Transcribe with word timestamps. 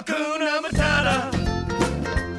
Hakuna 0.00 0.62
Matata. 0.62 1.30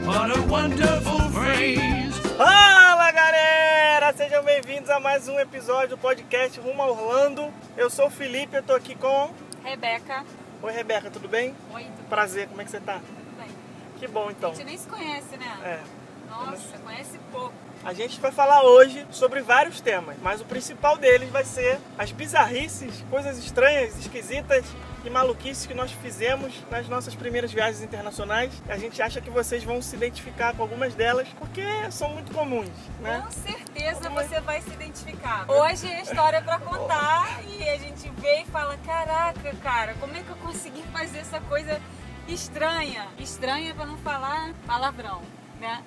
What 0.04 0.36
a 0.36 0.42
wonderful 0.48 1.30
phrase. 1.30 2.20
Fala 2.36 3.12
galera, 3.12 4.12
sejam 4.14 4.44
bem-vindos 4.44 4.90
a 4.90 5.00
mais 5.00 5.28
um 5.28 5.40
episódio 5.40 5.90
do 5.90 5.98
podcast 6.00 6.60
Rumo 6.60 6.82
a 6.82 6.88
Orlando. 6.88 7.54
Eu 7.78 7.88
sou 7.92 8.08
o 8.08 8.10
Felipe, 8.10 8.56
eu 8.56 8.64
tô 8.64 8.74
aqui 8.74 8.96
com. 8.96 9.32
Rebeca. 9.64 10.26
Oi 10.64 10.74
Rebeca, 10.74 11.12
tudo 11.12 11.28
bem? 11.28 11.56
Oi, 11.72 11.84
tudo 11.84 12.10
Prazer, 12.10 12.48
como 12.48 12.64
é 12.64 12.66
que 12.66 12.72
você 12.72 12.80
tá? 12.80 13.00
bem? 13.38 13.50
Que 14.00 14.08
bom 14.08 14.32
então. 14.32 14.50
A 14.50 14.56
gente 14.56 14.66
nem 14.66 14.78
se 14.80 14.88
conhece, 14.88 15.38
né? 15.38 15.56
É. 15.64 15.80
Nossa, 16.32 16.80
conhece 16.80 17.20
pouco. 17.32 17.54
A 17.84 17.94
gente 17.94 18.20
vai 18.20 18.32
falar 18.32 18.64
hoje 18.64 19.06
sobre 19.12 19.42
vários 19.42 19.80
temas, 19.80 20.18
mas 20.24 20.42
o 20.42 20.46
principal 20.46 20.98
deles 20.98 21.30
vai 21.30 21.46
ser 21.46 21.80
as 21.96 22.12
bizarrices, 22.12 23.06
coisas 23.12 23.38
estranhas, 23.38 24.00
esquisitas 24.00 24.66
e 25.04 25.10
maluquices 25.10 25.66
que 25.66 25.74
nós 25.74 25.92
fizemos 25.92 26.54
nas 26.70 26.88
nossas 26.88 27.16
primeiras 27.16 27.52
viagens 27.52 27.82
internacionais. 27.82 28.52
A 28.70 28.78
gente 28.78 29.02
acha 29.02 29.20
que 29.20 29.30
vocês 29.30 29.64
vão 29.64 29.82
se 29.82 29.96
identificar 29.96 30.54
com 30.56 30.62
algumas 30.62 30.94
delas, 30.94 31.28
porque 31.40 31.64
são 31.92 32.10
muito 32.10 32.34
comuns, 32.34 32.70
né? 33.00 33.22
Com 33.26 33.32
certeza 33.32 34.08
Alguma- 34.08 34.24
você 34.24 34.40
vai 34.42 34.62
se 34.62 34.70
identificar. 34.70 35.46
Hoje 35.50 35.88
é 35.88 36.02
história 36.02 36.42
pra 36.42 36.60
contar 36.60 37.42
e 37.48 37.68
a 37.68 37.78
gente 37.78 38.10
vê 38.20 38.42
e 38.42 38.46
fala: 38.46 38.78
caraca, 38.86 39.56
cara, 39.64 39.94
como 40.00 40.16
é 40.16 40.22
que 40.22 40.30
eu 40.30 40.38
consegui 40.38 40.84
fazer 40.94 41.20
essa 41.20 41.40
coisa 41.42 41.80
estranha? 42.28 43.08
Estranha 43.18 43.74
pra 43.74 43.86
não 43.86 43.98
falar 43.98 44.52
palavrão, 44.68 45.22
né? 45.60 45.84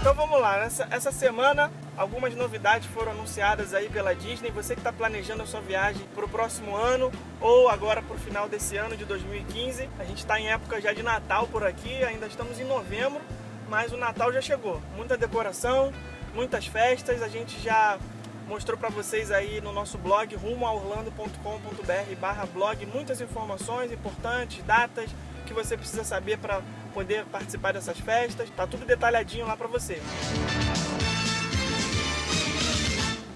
Então 0.00 0.14
vamos 0.14 0.40
lá, 0.40 0.58
essa, 0.58 0.86
essa 0.90 1.10
semana 1.10 1.70
algumas 1.96 2.34
novidades 2.34 2.88
foram 2.88 3.12
anunciadas 3.12 3.74
aí 3.74 3.88
pela 3.88 4.14
Disney. 4.14 4.50
Você 4.50 4.74
que 4.74 4.80
está 4.80 4.92
planejando 4.92 5.42
a 5.42 5.46
sua 5.46 5.60
viagem 5.60 6.06
para 6.14 6.24
o 6.24 6.28
próximo 6.28 6.76
ano 6.76 7.10
ou 7.40 7.68
agora 7.68 8.02
para 8.02 8.14
o 8.14 8.18
final 8.18 8.48
desse 8.48 8.76
ano 8.76 8.96
de 8.96 9.04
2015. 9.04 9.88
A 9.98 10.04
gente 10.04 10.18
está 10.18 10.38
em 10.38 10.48
época 10.48 10.80
já 10.80 10.92
de 10.92 11.02
Natal 11.02 11.46
por 11.46 11.64
aqui, 11.64 12.02
ainda 12.04 12.26
estamos 12.26 12.60
em 12.60 12.64
novembro, 12.64 13.20
mas 13.68 13.92
o 13.92 13.96
Natal 13.96 14.32
já 14.32 14.40
chegou. 14.40 14.80
Muita 14.96 15.16
decoração, 15.16 15.92
muitas 16.34 16.66
festas. 16.66 17.22
A 17.22 17.28
gente 17.28 17.60
já 17.60 17.98
mostrou 18.46 18.78
para 18.78 18.88
vocês 18.88 19.30
aí 19.32 19.60
no 19.60 19.72
nosso 19.72 19.98
blog 19.98 20.34
rumoaorlando.com.br 20.36 22.14
barra 22.20 22.46
blog 22.46 22.86
muitas 22.86 23.20
informações 23.20 23.90
importantes, 23.90 24.62
datas 24.62 25.10
que 25.44 25.54
você 25.54 25.76
precisa 25.76 26.04
saber 26.04 26.38
para 26.38 26.60
poder 26.92 27.24
participar 27.26 27.72
dessas 27.72 27.98
festas. 27.98 28.50
Tá 28.50 28.66
tudo 28.66 28.84
detalhadinho 28.84 29.46
lá 29.46 29.56
para 29.56 29.68
você. 29.68 30.00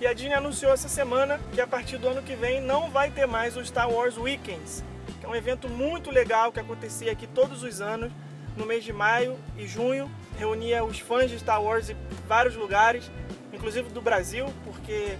E 0.01 0.07
a 0.07 0.15
Disney 0.15 0.33
anunciou 0.33 0.73
essa 0.73 0.89
semana 0.89 1.39
que 1.53 1.61
a 1.61 1.67
partir 1.67 1.99
do 1.99 2.09
ano 2.09 2.23
que 2.23 2.35
vem 2.35 2.59
não 2.59 2.89
vai 2.89 3.11
ter 3.11 3.27
mais 3.27 3.55
o 3.55 3.63
Star 3.63 3.91
Wars 3.91 4.17
Weekends, 4.17 4.83
que 5.21 5.27
é 5.27 5.29
um 5.29 5.35
evento 5.35 5.69
muito 5.69 6.11
legal 6.11 6.51
que 6.51 6.59
acontecia 6.59 7.13
aqui 7.13 7.27
todos 7.27 7.63
os 7.63 7.83
anos, 7.83 8.11
no 8.57 8.65
mês 8.65 8.83
de 8.83 8.95
maio 8.95 9.39
e 9.59 9.67
junho. 9.67 10.11
Reunia 10.39 10.83
os 10.83 10.99
fãs 10.99 11.31
de 11.31 11.39
Star 11.39 11.63
Wars 11.63 11.89
de 11.89 11.97
vários 12.27 12.57
lugares, 12.57 13.11
inclusive 13.53 13.91
do 13.91 14.01
Brasil, 14.01 14.47
porque 14.65 15.19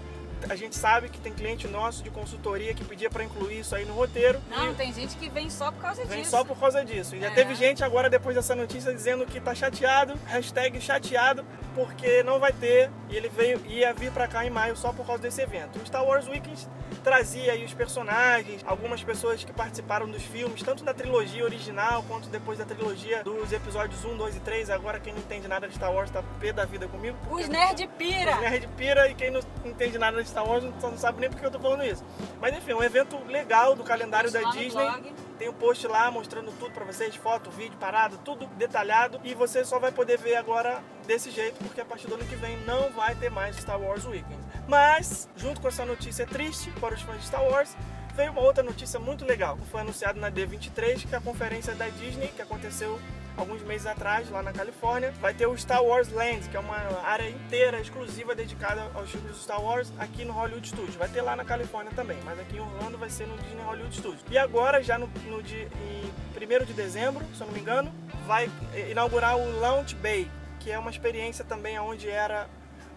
a 0.49 0.57
gente 0.57 0.77
sabe 0.77 1.09
que 1.09 1.21
tem 1.21 1.33
cliente 1.33 1.67
nosso 1.69 2.03
de 2.03 2.11
consultoria 2.11 2.75
que 2.75 2.85
pedia 2.85 3.11
para 3.11 3.23
incluir 3.25 3.61
isso 3.61 3.75
aí 3.75 3.85
no 3.85 3.95
roteiro. 3.95 4.41
Não, 4.49 4.71
e 4.71 4.75
tem 4.75 4.93
gente 4.93 5.17
que 5.17 5.29
vem 5.29 5.49
só 5.51 5.71
por 5.71 5.81
causa 5.83 6.05
Vem 6.05 6.19
disso. 6.21 6.31
só 6.31 6.45
por 6.45 6.59
causa 6.59 6.85
disso. 6.85 7.15
E 7.17 7.21
já 7.21 7.29
É. 7.29 7.31
teve 7.31 7.55
gente 7.55 7.85
agora, 7.85 8.09
depois 8.11 8.35
dessa 8.35 8.55
notícia, 8.55 8.93
dizendo 8.93 9.27
que 9.27 9.41
tá 9.41 9.55
chateado, 9.55 10.15
hashtag 10.27 10.81
chateado, 10.81 11.45
porque 11.75 12.23
não 12.23 12.39
vai 12.41 12.53
ter. 12.53 12.91
E 13.09 13.17
ele 13.17 13.29
veio, 13.29 13.61
ia 13.67 13.93
vir 13.93 14.11
pra 14.13 14.27
cá 14.29 14.45
em 14.45 14.51
maio 14.51 14.77
só 14.77 14.93
por 14.93 15.07
causa 15.07 15.23
desse 15.23 15.41
evento. 15.43 15.79
O 15.81 15.87
Star 15.87 16.05
Wars 16.05 16.27
Weekends 16.29 16.69
trazia 17.05 17.53
aí 17.53 17.65
os 17.65 17.73
personagens, 17.75 18.63
algumas 18.67 19.03
pessoas 19.03 19.43
que 19.45 19.53
participaram 19.53 20.09
dos 20.09 20.23
filmes, 20.23 20.63
tanto 20.63 20.85
da 20.85 20.93
trilogia 20.93 21.45
original 21.45 22.03
quanto 22.09 22.29
depois 22.29 22.59
da 22.59 22.65
trilogia 22.65 23.23
dos 23.25 23.53
episódios 23.53 24.05
1, 24.05 24.17
2 24.17 24.37
e 24.37 24.41
3. 24.41 24.71
Agora 24.71 24.99
quem 25.01 25.13
não 25.13 25.21
entende 25.21 25.49
nada 25.49 25.69
de 25.69 25.75
Star 25.75 25.93
Wars 25.93 26.11
tá 26.11 26.23
pé 26.39 26.53
da 26.53 26.65
vida 26.65 26.87
comigo. 26.89 27.17
Os 27.31 27.49
nerd 27.49 27.87
pira. 27.99 28.35
os 28.35 28.41
nerd 28.41 28.69
pira 28.77 29.09
e 29.09 29.15
quem 29.15 29.31
não 29.31 29.41
entende 29.65 29.99
nada 29.99 30.23
de 30.23 30.29
Star 30.31 30.47
Wars 30.47 30.65
não, 30.65 30.97
sabe 30.97 31.21
nem 31.21 31.29
porque 31.29 31.45
eu 31.45 31.51
tô 31.51 31.59
falando 31.59 31.85
isso. 31.85 32.05
Mas 32.41 32.57
enfim, 32.57 32.73
um 32.73 32.83
evento 32.83 33.19
legal 33.27 33.75
do 33.75 33.85
calendário 33.85 34.31
da 34.31 34.51
Disney. 34.51 35.13
Tem 35.39 35.49
um 35.49 35.55
post 35.55 35.87
lá 35.87 36.11
mostrando 36.11 36.53
tudo 36.59 36.71
pra 36.73 36.85
vocês, 36.85 37.17
foto, 37.17 37.51
vídeo, 37.51 37.77
parada, 37.79 38.17
tudo 38.19 38.47
detalhado. 38.57 39.21
E 39.25 39.35
você 39.35 39.65
só 39.65 39.79
vai 39.79 39.91
poder 39.91 40.19
ver 40.19 40.37
agora 40.37 40.83
desse 41.07 41.31
jeito, 41.31 41.57
porque 41.65 41.81
a 41.81 41.85
partir 41.85 42.07
do 42.09 42.15
ano 42.15 42.25
que 42.25 42.37
vem 42.37 42.59
não 42.65 42.91
vai 42.91 43.15
ter 43.15 43.31
mais 43.31 43.57
Star 43.57 43.81
Wars 43.81 44.05
Weekend. 44.05 44.39
Mas, 44.69 45.29
junto 45.37 45.61
com 45.61 45.69
essa 45.69 45.85
notícia 45.85 46.27
triste 46.27 46.71
para 46.73 46.95
os 46.95 47.01
fãs 47.01 47.21
de 47.21 47.27
Star 47.27 47.43
Wars, 47.43 47.75
veio 48.15 48.33
uma 48.33 48.43
outra 48.43 48.63
notícia 48.63 49.01
muito 49.01 49.25
legal. 49.25 49.59
Foi 49.71 49.81
anunciado 49.81 50.21
na 50.21 50.31
D23 50.31 51.09
que 51.09 51.17
a 51.17 51.21
conferência 51.21 51.75
da 51.75 51.89
Disney, 51.89 52.29
que 52.29 52.43
aconteceu 52.43 53.01
alguns 53.37 53.63
meses 53.63 53.87
atrás, 53.87 54.31
lá 54.31 54.43
na 54.43 54.53
Califórnia, 54.53 55.13
vai 55.21 55.35
ter 55.35 55.47
o 55.47 55.57
Star 55.57 55.83
Wars 55.83 56.11
Land, 56.11 56.49
que 56.49 56.57
é 56.57 56.61
uma 56.61 56.77
área 57.03 57.29
inteira 57.29 57.81
exclusiva 57.81 58.35
dedicada 58.35 58.91
aos 58.95 59.11
filmes 59.11 59.33
do 59.33 59.39
Star 59.39 59.63
Wars 59.63 59.93
aqui 59.99 60.25
no 60.25 60.33
Hollywood 60.33 60.67
Studios. 60.67 60.97
Vai 60.97 61.09
ter 61.09 61.23
lá 61.23 61.37
na 61.37 61.45
Califórnia 61.45 61.93
também, 61.95 62.19
mas 62.25 62.39
aqui 62.39 62.57
em 62.57 62.61
Orlando 62.61 62.99
vai 62.99 63.11
ser 63.11 63.27
no 63.27 63.37
Disney 63.39 63.63
Hollywood 63.63 63.95
Studios. 63.95 64.25
E 64.31 64.39
agora, 64.39 64.83
já 64.83 64.99
no, 64.99 65.07
no 65.29 65.43
dia, 65.43 65.69
em 65.81 66.61
1 66.61 66.65
de 66.65 66.73
dezembro, 66.73 67.25
se 67.35 67.41
eu 67.41 67.47
não 67.47 67.55
me 67.55 67.61
engano, 67.61 67.93
vai 68.27 68.51
inaugurar 68.91 69.37
o 69.37 69.61
Launch 69.61 69.95
Bay, 69.97 70.31
que 70.59 70.71
é 70.71 70.79
uma 70.79 70.91
experiência 70.91 71.45
também 71.45 71.79
onde 71.79 72.09
era 72.09 72.49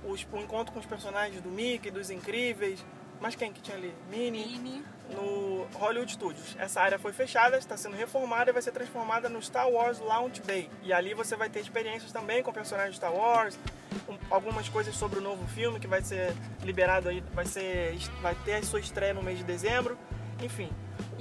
o 0.06 0.38
encontro 0.38 0.74
com 0.74 0.80
os 0.80 0.86
personagens 0.86 1.42
do 1.42 1.50
Mickey, 1.50 1.90
dos 1.90 2.10
Incríveis, 2.10 2.84
mas 3.22 3.36
quem 3.36 3.52
que 3.54 3.62
tinha 3.62 3.78
ali? 3.78 3.94
Minnie 4.10 4.58
Mini. 4.58 4.84
no 5.10 5.66
Hollywood 5.78 6.12
Studios. 6.12 6.56
Essa 6.60 6.82
área 6.82 6.98
foi 7.00 7.12
fechada, 7.14 7.58
está 7.58 7.76
sendo 7.78 7.96
reformada 7.96 8.50
e 8.50 8.54
vai 8.54 8.62
ser 8.62 8.72
transformada 8.72 9.30
no 9.30 9.42
Star 9.42 9.70
Wars 9.70 10.00
Launch 10.00 10.42
Bay. 10.42 10.70
E 10.84 10.92
ali 10.94 11.14
você 11.14 11.36
vai 11.36 11.50
ter 11.50 11.60
experiências 11.60 12.12
também 12.12 12.42
com 12.44 12.52
personagens 12.54 12.92
de 12.94 12.98
Star 12.98 13.14
Wars, 13.14 13.58
um- 14.10 14.18
algumas 14.30 14.68
coisas 14.70 14.96
sobre 14.96 15.20
o 15.20 15.22
novo 15.22 15.46
filme 15.50 15.80
que 15.80 15.88
vai 15.88 16.02
ser 16.02 16.34
liberado 16.64 17.10
aí, 17.10 17.22
vai 17.34 17.46
ser 17.46 17.98
vai 18.22 18.36
ter 18.44 18.56
a 18.56 18.64
sua 18.64 18.80
estreia 18.80 19.14
no 19.14 19.22
mês 19.22 19.38
de 19.38 19.44
dezembro. 19.44 19.98
Enfim, 20.42 20.70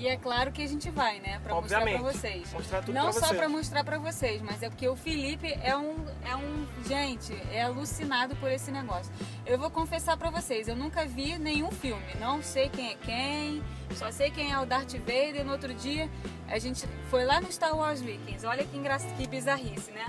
E 0.02 0.08
é 0.08 0.16
claro 0.16 0.50
que 0.50 0.60
a 0.60 0.66
gente 0.66 0.90
vai, 0.90 1.20
né? 1.20 1.38
Pra 1.44 1.54
mostrar 1.54 1.78
Obviamente. 1.78 2.02
pra 2.02 2.12
vocês. 2.12 2.52
Mostrar 2.52 2.80
tudo 2.80 2.92
Não 2.92 3.02
pra 3.04 3.12
só 3.12 3.20
vocês. 3.20 3.38
pra 3.38 3.48
mostrar 3.48 3.84
pra 3.84 3.98
vocês, 3.98 4.42
mas 4.42 4.60
é 4.60 4.68
porque 4.68 4.88
o 4.88 4.96
Felipe 4.96 5.56
é 5.62 5.76
um, 5.76 5.94
é 6.24 6.34
um. 6.34 6.66
Gente, 6.84 7.32
é 7.52 7.62
alucinado 7.62 8.34
por 8.34 8.50
esse 8.50 8.72
negócio. 8.72 9.12
Eu 9.46 9.56
vou 9.56 9.70
confessar 9.70 10.16
pra 10.16 10.28
vocês, 10.28 10.66
eu 10.66 10.74
nunca 10.74 11.06
vi 11.06 11.38
nenhum 11.38 11.70
filme. 11.70 12.02
Não 12.18 12.42
sei 12.42 12.68
quem 12.68 12.90
é 12.90 12.96
quem, 12.96 13.62
só 13.94 14.10
sei 14.10 14.32
quem 14.32 14.50
é 14.50 14.58
o 14.58 14.66
Darth 14.66 14.92
Vader. 14.94 15.44
No 15.44 15.52
outro 15.52 15.72
dia, 15.72 16.10
a 16.48 16.58
gente 16.58 16.84
foi 17.08 17.24
lá 17.24 17.40
no 17.40 17.52
Star 17.52 17.76
Wars 17.76 18.00
Weekends. 18.02 18.42
Olha 18.42 18.64
que 18.64 18.76
engraçado, 18.76 19.16
que 19.16 19.28
bizarrice, 19.28 19.92
né? 19.92 20.06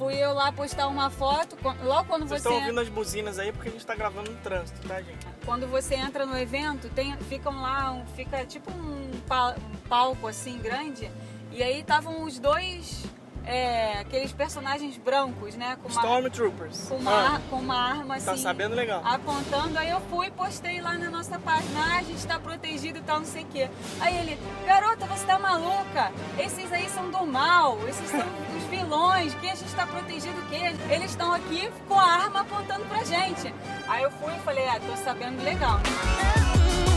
Fui 0.00 0.14
eu 0.14 0.32
lá 0.32 0.50
postar 0.50 0.86
uma 0.88 1.10
foto, 1.10 1.58
logo 1.84 2.08
quando 2.08 2.26
vocês 2.26 2.40
você. 2.40 2.48
estão 2.48 2.54
ouvindo 2.54 2.80
as 2.80 2.88
buzinas 2.88 3.38
aí 3.38 3.52
porque 3.52 3.68
a 3.68 3.70
gente 3.72 3.82
está 3.82 3.94
gravando 3.94 4.30
no 4.30 4.36
trânsito, 4.38 4.80
tá, 4.88 4.98
gente? 5.02 5.26
Quando 5.44 5.66
você 5.66 5.94
entra 5.94 6.24
no 6.24 6.38
evento, 6.38 6.88
tem, 6.88 7.14
ficam 7.28 7.60
lá, 7.60 7.92
um- 7.92 8.06
fica 8.16 8.42
tipo 8.46 8.72
um, 8.72 9.10
um 9.10 9.76
palco 9.90 10.26
assim 10.26 10.56
grande, 10.58 11.10
e 11.52 11.62
aí 11.62 11.80
estavam 11.80 12.22
os 12.22 12.38
dois, 12.38 13.04
é, 13.46 13.98
aqueles 14.00 14.32
personagens 14.32 14.96
brancos, 14.96 15.54
né? 15.54 15.76
Com 15.82 15.88
uma, 15.88 16.00
Stormtroopers. 16.00 16.88
com 16.88 16.96
uma, 16.96 17.36
Ah, 17.36 17.40
com 17.50 17.56
uma 17.56 17.76
arma 17.76 18.16
assim. 18.16 18.26
tá 18.26 18.36
sabendo 18.36 18.74
legal. 18.74 19.02
Apontando, 19.04 19.78
aí 19.78 19.90
eu 19.90 20.00
fui 20.02 20.26
e 20.28 20.30
postei 20.30 20.80
lá 20.80 20.94
na 20.98 21.10
nossa 21.10 21.38
página, 21.38 21.80
ah, 21.80 21.98
a 21.98 22.02
gente 22.02 22.26
tá 22.26 22.38
protegido 22.38 22.98
e 22.98 23.02
tal, 23.02 23.18
não 23.20 23.26
sei 23.26 23.42
o 23.42 23.46
quê. 23.46 23.68
Aí 24.00 24.16
ele, 24.18 24.38
garota, 24.66 25.06
você 25.06 25.24
tá 25.26 25.38
maluca? 25.38 26.12
Esses 26.38 26.72
aí 26.72 26.88
são 26.88 27.10
do 27.10 27.26
mal, 27.26 27.78
esses 27.88 28.08
são 28.10 28.20
os 28.56 28.64
vilões, 28.64 29.34
que 29.34 29.48
a 29.48 29.54
gente 29.54 29.74
tá 29.74 29.86
protegido 29.86 30.38
o 30.40 30.46
quê? 30.48 30.74
Eles 30.90 31.10
estão 31.10 31.32
aqui 31.32 31.70
com 31.88 31.94
a 31.98 32.04
arma 32.04 32.40
apontando 32.40 32.84
pra 32.86 33.02
gente. 33.04 33.52
Aí 33.88 34.02
eu 34.02 34.10
fui 34.12 34.34
e 34.34 34.38
falei, 34.40 34.68
ah, 34.68 34.80
tô 34.80 34.96
sabendo 35.02 35.42
legal, 35.42 35.74
né? 35.78 36.89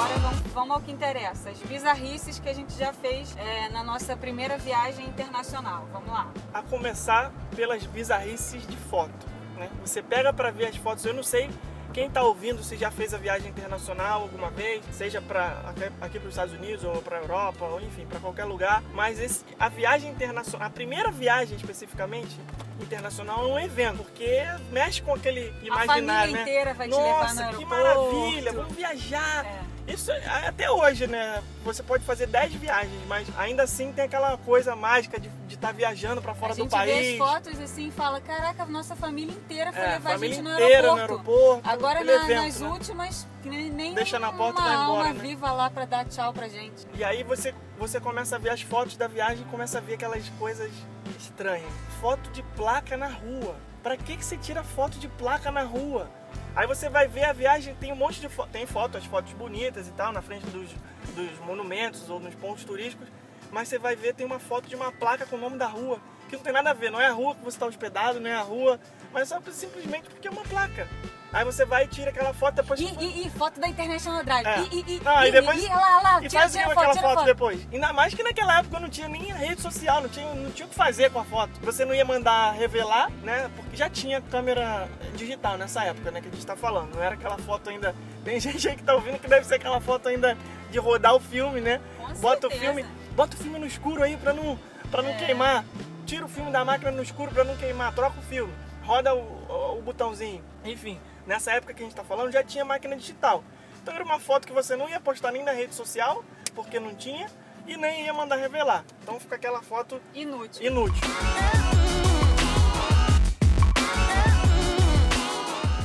Agora 0.00 0.18
vamos, 0.18 0.40
vamos 0.54 0.70
ao 0.76 0.80
que 0.80 0.90
interessa, 0.90 1.50
as 1.50 1.58
bizarrices 1.58 2.38
que 2.38 2.48
a 2.48 2.54
gente 2.54 2.72
já 2.72 2.90
fez 2.90 3.36
é, 3.36 3.68
na 3.68 3.84
nossa 3.84 4.16
primeira 4.16 4.56
viagem 4.56 5.04
internacional. 5.06 5.86
Vamos 5.92 6.08
lá. 6.08 6.32
a 6.54 6.62
começar 6.62 7.30
pelas 7.54 7.84
bizarrices 7.84 8.66
de 8.66 8.78
foto. 8.78 9.26
Né? 9.58 9.68
Você 9.84 10.00
pega 10.02 10.32
para 10.32 10.50
ver 10.50 10.68
as 10.68 10.76
fotos, 10.76 11.04
eu 11.04 11.12
não 11.12 11.22
sei 11.22 11.50
quem 11.92 12.06
está 12.06 12.22
ouvindo 12.22 12.62
se 12.62 12.78
já 12.78 12.90
fez 12.90 13.12
a 13.12 13.18
viagem 13.18 13.50
internacional 13.50 14.22
alguma 14.22 14.48
vez, 14.48 14.82
seja 14.90 15.20
para 15.20 15.74
aqui 16.00 16.18
para 16.18 16.28
os 16.28 16.34
Estados 16.34 16.54
Unidos 16.54 16.82
ou 16.82 17.02
para 17.02 17.18
a 17.18 17.20
Europa, 17.20 17.66
ou 17.66 17.78
enfim, 17.82 18.06
para 18.06 18.20
qualquer 18.20 18.44
lugar. 18.44 18.82
Mas 18.94 19.20
esse, 19.20 19.44
a 19.58 19.68
viagem 19.68 20.10
internacional, 20.10 20.66
a 20.66 20.70
primeira 20.70 21.10
viagem 21.10 21.58
especificamente 21.58 22.40
internacional 22.80 23.44
é 23.44 23.52
um 23.52 23.58
evento, 23.58 23.98
porque 23.98 24.40
mexe 24.72 25.02
com 25.02 25.14
aquele 25.14 25.52
A 25.60 25.66
imaginário, 25.66 26.04
família 26.06 26.26
né? 26.32 26.40
inteira 26.42 26.72
vai 26.72 26.88
te 26.88 26.90
Nossa, 26.92 27.02
levar 27.04 27.28
no 27.28 27.34
que 27.34 27.74
aeroporto. 27.74 28.14
maravilha, 28.16 28.52
vamos 28.54 28.74
viajar. 28.74 29.44
É. 29.44 29.69
Isso 29.92 30.10
é- 30.12 30.46
até 30.48 30.70
hoje, 30.70 31.06
né? 31.06 31.42
Você 31.64 31.82
pode 31.82 32.04
fazer 32.04 32.26
10 32.26 32.52
viagens, 32.54 33.00
mas 33.06 33.28
ainda 33.38 33.62
assim 33.64 33.92
tem 33.92 34.04
aquela 34.04 34.36
coisa 34.38 34.74
mágica 34.76 35.18
de 35.20 35.30
estar 35.48 35.72
viajando 35.72 36.22
pra 36.22 36.34
fora 36.34 36.52
a 36.52 36.56
do 36.56 36.62
gente 36.62 36.70
país. 36.70 36.94
vê 37.06 37.12
as 37.12 37.18
fotos 37.18 37.60
assim 37.60 37.88
e 37.88 37.90
fala, 37.90 38.20
caraca, 38.20 38.64
nossa 38.66 38.94
família 38.96 39.32
inteira 39.34 39.72
foi 39.72 39.82
É, 39.82 39.90
levar 39.92 40.14
a 40.14 40.16
gente 40.18 40.40
no 40.42 40.50
aeroporto. 40.50 40.86
no 40.94 41.00
aeroporto. 41.00 41.68
Agora 41.68 42.04
na- 42.04 42.12
evento, 42.12 42.42
nas 42.42 42.60
né? 42.60 42.68
últimas, 42.68 43.26
que 43.42 43.48
nem, 43.48 43.94
Deixa 43.94 44.18
na 44.18 44.32
porta 44.32 44.60
uma 44.60 44.68
vai 44.68 44.74
embora, 44.84 45.08
alma 45.08 45.12
né? 45.12 45.20
viva 45.20 45.52
lá 45.52 45.68
pra 45.70 45.84
dar 45.84 46.04
tchau 46.06 46.32
pra 46.32 46.48
gente. 46.48 46.86
E 46.94 47.02
aí 47.04 47.22
você, 47.22 47.54
você 47.78 48.00
começa 48.00 48.36
a 48.36 48.38
ver 48.38 48.50
as 48.50 48.62
fotos 48.62 48.96
da 48.96 49.08
viagem 49.08 49.42
e 49.46 49.50
começa 49.50 49.78
a 49.78 49.80
ver 49.80 49.94
aquelas 49.94 50.28
coisas 50.38 50.70
estranhas. 51.18 51.70
Foto 52.00 52.30
de 52.30 52.42
placa 52.42 52.96
na 52.96 53.08
rua. 53.08 53.56
Pra 53.82 53.96
que, 53.96 54.16
que 54.16 54.24
você 54.24 54.36
tira 54.36 54.62
foto 54.62 54.98
de 54.98 55.08
placa 55.08 55.50
na 55.50 55.62
rua? 55.62 56.10
Aí 56.54 56.66
você 56.66 56.88
vai 56.88 57.06
ver 57.06 57.24
a 57.24 57.32
viagem, 57.32 57.74
tem 57.76 57.92
um 57.92 57.96
monte 57.96 58.20
de 58.20 58.28
fotos. 58.28 58.52
Tem 58.52 58.66
fotos, 58.66 59.04
fotos 59.04 59.32
bonitas 59.32 59.88
e 59.88 59.92
tal, 59.92 60.12
na 60.12 60.20
frente 60.20 60.46
dos, 60.46 60.70
dos 61.14 61.38
monumentos 61.46 62.10
ou 62.10 62.18
nos 62.18 62.34
pontos 62.34 62.64
turísticos. 62.64 63.08
Mas 63.50 63.68
você 63.68 63.78
vai 63.78 63.96
ver, 63.96 64.14
tem 64.14 64.26
uma 64.26 64.38
foto 64.38 64.68
de 64.68 64.74
uma 64.74 64.92
placa 64.92 65.26
com 65.26 65.36
o 65.36 65.40
nome 65.40 65.56
da 65.56 65.66
rua. 65.66 66.00
Que 66.28 66.36
não 66.36 66.42
tem 66.42 66.52
nada 66.52 66.70
a 66.70 66.74
ver, 66.74 66.90
não 66.90 67.00
é 67.00 67.06
a 67.06 67.12
rua 67.12 67.34
que 67.34 67.42
você 67.42 67.56
está 67.56 67.66
hospedado, 67.66 68.20
não 68.20 68.30
é 68.30 68.34
a 68.34 68.42
rua. 68.42 68.78
Mas 69.12 69.28
só 69.28 69.40
simplesmente 69.50 70.08
porque 70.08 70.28
é 70.28 70.30
uma 70.30 70.44
placa. 70.44 70.88
Aí 71.32 71.44
você 71.44 71.64
vai 71.64 71.84
e 71.84 71.86
tira 71.86 72.10
aquela 72.10 72.32
foto 72.34 72.56
depois 72.56 72.80
E, 72.80 72.86
que 72.86 73.04
e, 73.04 73.26
e 73.26 73.30
foto 73.30 73.60
da 73.60 73.68
International 73.68 74.24
Drive. 74.24 74.46
É. 74.46 74.60
E, 74.62 74.64
e, 74.80 74.96
e, 74.96 75.00
aí 75.04 75.28
e, 75.28 75.32
depois- 75.32 75.62
e, 75.62 75.68
lá, 75.68 76.00
lá, 76.02 76.22
E 76.24 76.28
tira, 76.28 76.40
faz 76.40 76.52
tira 76.52 76.64
foto, 76.64 76.78
aquela 76.78 76.92
tira 76.92 77.02
foto, 77.06 77.14
foto. 77.14 77.26
depois. 77.26 77.68
Ainda 77.72 77.92
mais 77.92 78.14
que 78.14 78.22
naquela 78.22 78.58
época 78.58 78.80
não 78.80 78.88
tinha 78.88 79.08
nem 79.08 79.22
rede 79.32 79.60
social, 79.62 80.00
não 80.00 80.08
tinha, 80.08 80.34
não 80.34 80.50
tinha 80.50 80.66
o 80.66 80.68
que 80.68 80.74
fazer 80.74 81.10
com 81.12 81.20
a 81.20 81.24
foto. 81.24 81.52
Você 81.62 81.84
não 81.84 81.94
ia 81.94 82.04
mandar 82.04 82.52
revelar, 82.52 83.10
né? 83.22 83.48
Porque 83.54 83.76
já 83.76 83.88
tinha 83.88 84.20
câmera 84.20 84.88
digital 85.14 85.56
nessa 85.56 85.84
época, 85.84 86.10
né? 86.10 86.20
Que 86.20 86.28
a 86.28 86.30
gente 86.32 86.44
tá 86.44 86.56
falando. 86.56 86.94
Não 86.96 87.02
era 87.02 87.14
aquela 87.14 87.38
foto 87.38 87.70
ainda. 87.70 87.94
Tem 88.24 88.38
gente 88.40 88.68
aí 88.68 88.74
que 88.76 88.82
tá 88.82 88.94
ouvindo 88.94 89.18
que 89.20 89.28
deve 89.28 89.46
ser 89.46 89.54
aquela 89.54 89.80
foto 89.80 90.08
ainda 90.08 90.36
de 90.70 90.78
rodar 90.80 91.14
o 91.14 91.20
filme, 91.20 91.60
né? 91.60 91.80
Com 91.98 92.12
bota 92.14 92.48
o 92.48 92.50
certeza. 92.50 92.72
filme. 92.74 92.86
Bota 93.14 93.36
o 93.36 93.38
filme 93.38 93.58
no 93.58 93.66
escuro 93.66 94.02
aí 94.02 94.16
pra 94.16 94.32
não, 94.32 94.58
pra 94.90 95.00
não 95.00 95.10
É. 95.10 95.14
queimar. 95.14 95.64
Tira 96.06 96.24
o 96.24 96.28
filme 96.28 96.50
da 96.50 96.64
máquina 96.64 96.90
no 96.90 97.02
escuro 97.04 97.30
pra 97.30 97.44
não 97.44 97.56
queimar. 97.56 97.94
Troca 97.94 98.18
o 98.18 98.22
filme. 98.22 98.52
Roda 98.84 99.14
o, 99.14 99.18
o- 99.18 99.78
o 99.78 99.82
botãozinho. 99.82 100.42
Enfim, 100.64 100.98
nessa 101.30 101.52
época 101.52 101.72
que 101.72 101.80
a 101.80 101.86
gente 101.86 101.94
tá 101.94 102.02
falando 102.02 102.32
já 102.32 102.42
tinha 102.42 102.64
máquina 102.64 102.96
digital. 102.96 103.44
Então 103.80 103.94
era 103.94 104.02
uma 104.02 104.18
foto 104.18 104.48
que 104.48 104.52
você 104.52 104.74
não 104.74 104.88
ia 104.88 104.98
postar 104.98 105.30
nem 105.30 105.44
na 105.44 105.52
rede 105.52 105.72
social, 105.76 106.24
porque 106.56 106.80
não 106.80 106.92
tinha, 106.92 107.28
e 107.68 107.76
nem 107.76 108.04
ia 108.04 108.12
mandar 108.12 108.34
revelar. 108.34 108.84
Então 109.00 109.20
fica 109.20 109.36
aquela 109.36 109.62
foto 109.62 110.02
Inútil. 110.12 110.66
inútil. 110.66 111.00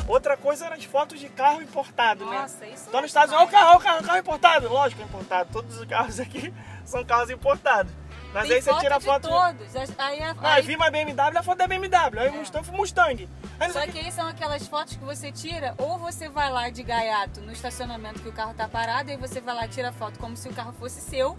Outra 0.08 0.36
coisa 0.36 0.66
eram 0.66 0.78
as 0.78 0.84
fotos 0.84 1.20
de 1.20 1.30
carro 1.30 1.62
importado, 1.62 2.26
né? 2.26 2.40
Nossa, 2.40 2.66
isso 2.66 2.86
Então 2.88 3.00
é 3.00 3.02
nos 3.04 3.12
Estados 3.12 3.34
Unidos, 3.36 3.54
olha 3.54 3.62
o 3.62 3.66
carro, 3.66 3.78
o 3.78 3.84
carro, 3.84 4.00
o 4.00 4.04
carro 4.04 4.20
importado. 4.20 4.70
Lógico, 4.70 5.02
é 5.02 5.06
importado. 5.06 5.50
Todos 5.54 5.78
os 5.80 5.86
carros 5.86 6.20
aqui 6.20 6.52
são 6.84 7.06
carros 7.06 7.30
importados. 7.30 7.94
Mas 8.36 8.48
Tem 8.50 8.58
aí 8.58 8.62
você 8.62 8.76
tira 8.80 8.96
a 8.96 9.00
de 9.00 9.06
foto. 9.06 9.28
todos. 9.30 9.76
Aí, 9.98 10.22
aí, 10.22 10.36
Ah, 10.42 10.62
vi 10.62 10.76
uma 10.76 10.92
BMW, 10.92 11.38
a 11.38 11.42
foto 11.42 11.58
da 11.58 11.68
BMW. 11.68 12.20
Aí 12.20 12.28
É. 12.28 12.32
Mustang 12.32 12.66
foi 12.66 12.76
Mustang. 12.78 13.30
Aí 13.60 13.72
Só 13.72 13.88
que 13.88 13.98
aí 13.98 14.12
são 14.12 14.28
aquelas 14.28 14.68
fotos 14.68 14.98
que 14.98 15.04
você 15.06 15.32
tira, 15.32 15.74
ou 15.78 15.98
você 15.98 16.28
vai 16.28 16.52
lá 16.52 16.70
de 16.70 16.84
gaiato 16.84 17.40
no 17.40 17.52
estacionamento 17.54 18.22
que 18.22 18.28
o 18.28 18.34
carro 18.34 18.54
tá 18.54 18.68
parado, 18.68 19.10
aí 19.10 19.16
você 19.16 19.40
vai 19.40 19.56
lá 19.56 19.66
e 19.66 19.70
tira 19.70 19.94
foto 19.94 20.20
como 20.20 20.36
se 20.36 20.50
o 20.50 20.54
carro 20.54 20.74
fosse 20.74 21.00
seu. 21.00 21.38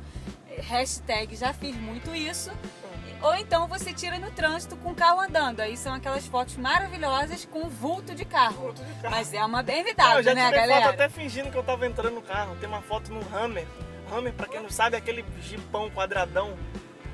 Hashtag 0.62 1.36
já 1.36 1.52
fiz 1.52 1.76
muito 1.76 2.14
isso. 2.14 2.50
Ou 3.22 3.34
então 3.34 3.66
você 3.66 3.92
tira 3.92 4.18
no 4.18 4.30
trânsito 4.30 4.76
com 4.76 4.90
o 4.92 4.94
carro 4.94 5.20
andando. 5.20 5.60
Aí 5.60 5.76
são 5.76 5.92
aquelas 5.94 6.26
fotos 6.26 6.56
maravilhosas 6.56 7.44
com 7.44 7.68
vulto 7.68 8.14
de 8.14 8.24
carro. 8.24 8.54
Vulto 8.62 8.82
de 8.84 8.92
carro. 9.02 9.14
Mas 9.14 9.32
é 9.34 9.38
uma 9.44 9.48
Não, 9.48 9.58
eu 9.60 9.64
BMW, 9.84 10.22
já 10.22 10.34
né, 10.34 10.44
tirei 10.46 10.60
galera? 10.60 10.80
foto 10.86 10.94
até 10.94 11.08
fingindo 11.08 11.50
que 11.50 11.56
eu 11.56 11.62
tava 11.62 11.86
entrando 11.86 12.14
no 12.14 12.22
carro. 12.22 12.56
Tem 12.56 12.68
uma 12.68 12.82
foto 12.82 13.12
no 13.12 13.20
Hammer. 13.36 13.66
Hammer, 14.12 14.32
pra 14.34 14.46
quem 14.46 14.62
não 14.62 14.70
sabe, 14.70 14.94
é 14.96 14.98
aquele 14.98 15.24
jipão 15.40 15.90
quadradão. 15.90 16.56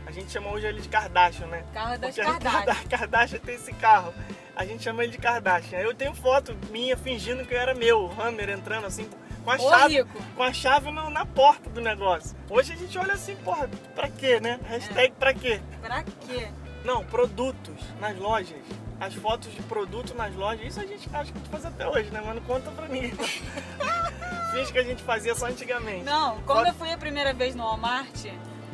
A 0.06 0.10
gente 0.10 0.30
chama 0.30 0.50
hoje 0.50 0.66
ele 0.66 0.80
de 0.80 0.88
Kardashian, 0.88 1.46
né? 1.46 1.64
Carro 1.72 1.98
das 1.98 2.14
Porque 2.14 2.20
a 2.20 2.38
Kardashian. 2.38 2.88
Kardashian 2.88 3.38
tem 3.38 3.54
esse 3.54 3.72
carro. 3.74 4.12
A 4.54 4.64
gente 4.64 4.82
chama 4.82 5.02
ele 5.02 5.12
de 5.12 5.18
Kardashian. 5.18 5.78
Eu 5.78 5.94
tenho 5.94 6.14
foto 6.14 6.56
minha 6.70 6.96
fingindo 6.96 7.44
que 7.46 7.54
era 7.54 7.74
meu, 7.74 8.06
o 8.06 8.20
Hammer 8.22 8.50
entrando 8.50 8.86
assim, 8.86 9.08
com 9.44 9.50
a 9.50 9.54
Ô, 9.56 9.70
chave, 9.70 9.96
rico. 9.98 10.22
com 10.36 10.42
a 10.42 10.52
chave 10.52 10.90
no- 10.90 11.08
na 11.10 11.24
porta 11.24 11.70
do 11.70 11.80
negócio. 11.80 12.36
Hoje 12.50 12.72
a 12.72 12.76
gente 12.76 12.98
olha 12.98 13.14
assim, 13.14 13.34
porra, 13.36 13.68
pra 13.94 14.08
quê, 14.08 14.38
né? 14.40 14.60
Hashtag 14.68 15.12
pra 15.18 15.32
quê? 15.32 15.60
Pra 15.80 16.02
quê? 16.02 16.48
Não, 16.84 17.04
produtos 17.04 17.74
nas 18.00 18.16
lojas. 18.18 18.58
As 19.00 19.14
fotos 19.14 19.52
de 19.52 19.62
produto 19.62 20.14
nas 20.14 20.34
lojas, 20.34 20.64
isso 20.66 20.80
a 20.80 20.86
gente 20.86 21.08
acha 21.12 21.32
que 21.32 21.38
a 21.38 21.40
gente 21.40 21.48
faz 21.50 21.64
até 21.64 21.88
hoje, 21.88 22.10
né? 22.10 22.22
Mas 22.24 22.34
não 22.36 22.42
conta 22.42 22.70
pra 22.70 22.86
mim. 22.88 23.12
Finge 24.52 24.72
que 24.72 24.78
a 24.78 24.84
gente 24.84 25.02
fazia 25.02 25.34
só 25.34 25.46
antigamente. 25.46 26.04
Não, 26.04 26.40
quando 26.42 26.58
Foto- 26.58 26.68
eu 26.68 26.74
fui 26.74 26.92
a 26.92 26.98
primeira 26.98 27.32
vez 27.32 27.54
no 27.54 27.64
Walmart, 27.64 28.26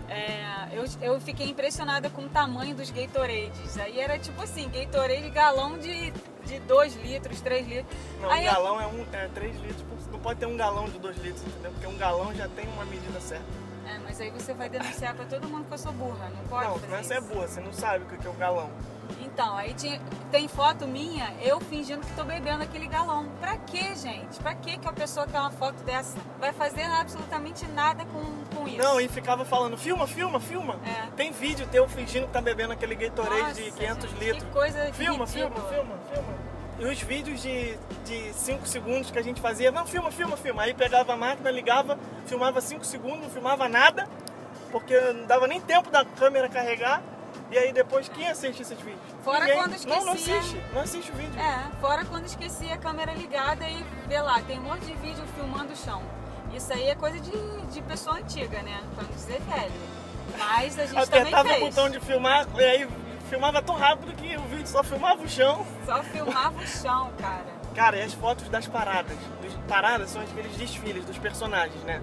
é, 0.08 0.68
eu, 0.72 0.84
eu 1.02 1.20
fiquei 1.20 1.48
impressionada 1.48 2.08
com 2.08 2.22
o 2.22 2.28
tamanho 2.28 2.74
dos 2.74 2.90
Gatorades. 2.90 3.78
Aí 3.78 4.00
era 4.00 4.18
tipo 4.18 4.42
assim, 4.42 4.68
Gatorade 4.68 5.28
galão 5.30 5.78
de 5.78 6.12
2 6.66 6.96
litros, 6.96 7.40
3 7.40 7.68
litros. 7.68 7.98
Não, 8.20 8.30
Aí 8.30 8.42
um 8.42 8.52
galão 8.52 8.80
é, 8.80 8.86
um, 8.86 9.06
é 9.12 9.28
3 9.28 9.56
litros. 9.60 9.84
Não 10.10 10.18
pode 10.18 10.40
ter 10.40 10.46
um 10.46 10.56
galão 10.56 10.86
de 10.88 10.98
2 10.98 11.16
litros, 11.18 11.42
entendeu? 11.46 11.72
Porque 11.72 11.86
um 11.86 11.96
galão 11.96 12.34
já 12.34 12.48
tem 12.48 12.66
uma 12.68 12.84
medida 12.86 13.20
certa. 13.20 13.67
É, 13.88 13.98
mas 14.04 14.20
aí 14.20 14.30
você 14.30 14.52
vai 14.54 14.68
denunciar 14.68 15.14
pra 15.14 15.24
todo 15.24 15.48
mundo 15.48 15.66
que 15.66 15.74
eu 15.74 15.78
sou 15.78 15.92
burra, 15.92 16.28
não 16.36 16.44
pode 16.48 16.64
não, 16.66 16.78
não, 16.96 17.02
você 17.02 17.14
é 17.14 17.20
boa, 17.20 17.46
você 17.48 17.60
não 17.60 17.72
sabe 17.72 18.04
o 18.04 18.06
que 18.18 18.26
é 18.26 18.30
um 18.30 18.36
galão. 18.36 18.70
Então, 19.20 19.56
aí 19.56 19.72
tinha- 19.72 19.98
tem 20.30 20.46
foto 20.48 20.86
minha, 20.86 21.32
eu 21.40 21.58
fingindo 21.60 22.06
que 22.06 22.12
tô 22.14 22.24
bebendo 22.24 22.62
aquele 22.62 22.86
galão. 22.86 23.26
Pra 23.40 23.56
quê, 23.56 23.94
gente? 23.94 24.38
Pra 24.40 24.54
quê 24.54 24.76
que 24.76 24.86
a 24.86 24.92
pessoa 24.92 25.26
quer 25.26 25.40
uma 25.40 25.50
foto 25.50 25.82
dessa? 25.84 26.18
Vai 26.38 26.52
fazer 26.52 26.82
absolutamente 26.82 27.66
nada 27.68 28.04
com, 28.04 28.44
com 28.54 28.68
isso. 28.68 28.76
Não, 28.78 29.00
e 29.00 29.08
ficava 29.08 29.44
falando, 29.46 29.78
filma, 29.78 30.06
filma, 30.06 30.38
filma. 30.38 30.78
É. 30.84 31.06
Tem 31.16 31.32
vídeo 31.32 31.66
teu 31.70 31.88
fingindo 31.88 32.26
que 32.26 32.32
tá 32.34 32.42
bebendo 32.42 32.74
aquele 32.74 32.94
Gatorade 32.94 33.40
Nossa, 33.42 33.54
de 33.62 33.70
500 33.72 34.10
gente, 34.10 34.20
litros. 34.24 34.42
Que 34.44 34.50
coisa 34.50 34.92
Filma, 34.92 35.26
filma, 35.26 35.48
ridícula. 35.56 35.72
filma, 35.72 35.98
filma. 36.12 36.34
E 36.44 36.47
os 36.80 37.00
vídeos 37.02 37.42
de 37.42 37.76
5 38.34 38.66
segundos 38.66 39.10
que 39.10 39.18
a 39.18 39.22
gente 39.22 39.40
fazia, 39.40 39.70
não, 39.70 39.86
filma, 39.86 40.10
filma, 40.10 40.36
filma. 40.36 40.62
Aí 40.62 40.74
pegava 40.74 41.12
a 41.12 41.16
máquina, 41.16 41.50
ligava, 41.50 41.98
filmava 42.26 42.60
5 42.60 42.84
segundos, 42.84 43.20
não 43.22 43.30
filmava 43.30 43.68
nada, 43.68 44.08
porque 44.70 44.98
não 45.12 45.26
dava 45.26 45.46
nem 45.46 45.60
tempo 45.60 45.90
da 45.90 46.04
câmera 46.04 46.48
carregar. 46.48 47.02
E 47.50 47.56
aí 47.58 47.72
depois, 47.72 48.08
quem 48.08 48.28
assiste 48.28 48.60
esses 48.62 48.78
vídeos? 48.78 49.00
Fora 49.24 49.40
Ninguém. 49.40 49.56
quando 49.56 49.84
Não, 49.86 50.04
não 50.04 50.14
esquecia. 50.14 50.38
assiste, 50.38 50.62
não 50.74 50.80
assiste 50.82 51.10
o 51.10 51.14
vídeo. 51.14 51.40
É, 51.40 51.80
fora 51.80 52.04
quando 52.04 52.26
esqueci 52.26 52.70
a 52.70 52.76
câmera 52.76 53.12
ligada 53.14 53.66
e 53.68 53.82
vê 54.06 54.20
lá, 54.20 54.40
tem 54.42 54.58
um 54.58 54.62
monte 54.62 54.84
de 54.84 54.94
vídeo 54.94 55.24
filmando 55.34 55.72
o 55.72 55.76
chão. 55.76 56.02
Isso 56.54 56.72
aí 56.72 56.88
é 56.88 56.94
coisa 56.94 57.18
de, 57.20 57.30
de 57.72 57.82
pessoa 57.82 58.16
antiga, 58.16 58.60
né? 58.62 58.82
Pra 58.94 59.04
não 59.04 59.10
dizer 59.10 59.40
velho. 59.40 59.72
Mas 60.38 60.78
a 60.78 60.86
gente 60.86 61.06
também 61.08 61.20
Apertava 61.22 61.48
o 61.48 61.52
fez. 61.52 61.74
botão 61.74 61.88
de 61.90 62.00
filmar, 62.00 62.46
e 62.56 62.62
aí 62.62 62.88
filmava 63.28 63.62
tão 63.62 63.76
rápido 63.76 64.12
que 64.14 64.36
o 64.36 64.42
vídeo 64.42 64.66
só 64.66 64.82
filmava 64.82 65.22
o 65.22 65.28
chão. 65.28 65.66
Só 65.84 66.02
filmava 66.02 66.58
o 66.58 66.66
chão, 66.66 67.10
cara. 67.18 67.58
Cara, 67.74 67.96
e 67.98 68.02
as 68.02 68.12
fotos 68.14 68.48
das 68.48 68.66
paradas? 68.66 69.16
Dos, 69.42 69.54
paradas 69.68 70.10
são 70.10 70.22
aqueles 70.22 70.56
desfiles 70.56 71.04
dos 71.04 71.18
personagens, 71.18 71.82
né? 71.84 72.00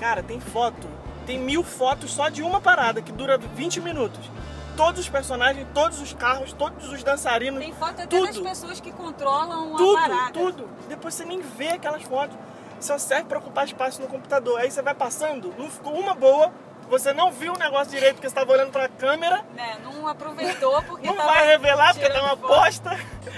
Cara, 0.00 0.22
tem 0.22 0.40
foto. 0.40 0.88
Tem 1.26 1.38
mil 1.38 1.62
fotos 1.62 2.12
só 2.12 2.28
de 2.28 2.42
uma 2.42 2.60
parada 2.60 3.02
que 3.02 3.12
dura 3.12 3.36
20 3.38 3.80
minutos. 3.80 4.30
Todos 4.76 5.00
os 5.00 5.08
personagens, 5.08 5.66
todos 5.72 6.00
os 6.00 6.12
carros, 6.12 6.52
todos 6.52 6.88
os 6.90 7.02
dançarinos. 7.02 7.60
Tem 7.60 7.72
foto 7.72 7.90
até 8.02 8.06
tudo, 8.06 8.26
das 8.26 8.38
pessoas 8.38 8.80
que 8.80 8.90
controlam 8.92 9.74
a 9.74 9.76
Tudo, 9.76 9.94
parada. 9.94 10.32
tudo. 10.32 10.68
Depois 10.88 11.14
você 11.14 11.24
nem 11.24 11.40
vê 11.40 11.68
aquelas 11.68 12.02
fotos. 12.02 12.36
Só 12.80 12.98
serve 12.98 13.24
pra 13.24 13.38
ocupar 13.38 13.64
espaço 13.64 14.00
no 14.00 14.08
computador. 14.08 14.58
Aí 14.58 14.70
você 14.70 14.82
vai 14.82 14.94
passando, 14.94 15.54
não 15.56 15.70
ficou 15.70 15.94
uma 15.98 16.14
boa. 16.14 16.52
Você 16.88 17.12
não 17.12 17.32
viu 17.32 17.54
o 17.54 17.58
negócio 17.58 17.90
direito 17.92 18.14
porque 18.16 18.28
você 18.28 18.32
estava 18.32 18.52
olhando 18.52 18.70
pra 18.70 18.88
câmera. 18.88 19.44
Né? 19.54 19.78
Não 19.82 20.06
aproveitou 20.06 20.82
porque 20.82 21.06
Não 21.06 21.16
vai 21.16 21.46
revelar 21.46 21.94
porque 21.94 22.08
tá 22.10 22.20
uma 22.20 22.36
foto. 22.36 22.46
bosta. 22.48 22.90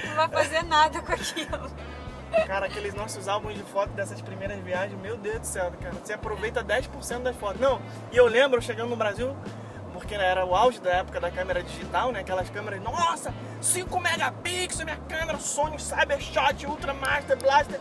Não 0.05 0.17
vai 0.17 0.29
fazer 0.29 0.62
nada 0.65 1.00
com 1.00 1.12
aquilo. 1.12 1.71
Cara, 2.47 2.67
aqueles 2.67 2.93
nossos 2.93 3.29
álbuns 3.29 3.55
de 3.55 3.62
foto 3.62 3.91
dessas 3.91 4.21
primeiras 4.21 4.59
viagens, 4.61 5.00
meu 5.00 5.17
Deus 5.17 5.41
do 5.41 5.47
céu, 5.47 5.73
cara. 5.81 5.95
Você 6.03 6.12
aproveita 6.12 6.62
10% 6.62 7.23
das 7.23 7.37
fotos. 7.37 7.61
Não, 7.61 7.81
e 8.12 8.17
eu 8.17 8.26
lembro 8.26 8.61
chegando 8.61 8.91
no 8.91 8.97
Brasil, 8.97 9.35
porque 9.93 10.15
era 10.15 10.45
o 10.45 10.55
auge 10.55 10.81
da 10.81 10.91
época 10.91 11.19
da 11.21 11.31
câmera 11.31 11.62
digital, 11.62 12.12
né? 12.12 12.21
Aquelas 12.21 12.50
câmeras, 12.50 12.83
nossa, 12.83 13.33
5 13.62 14.00
megapixels, 14.00 14.85
minha 14.85 14.99
câmera, 15.09 15.38
Sony 15.38 15.79
Cybershot, 15.79 16.67
Ultra 16.67 16.93
Master 16.93 17.38
Blaster. 17.38 17.81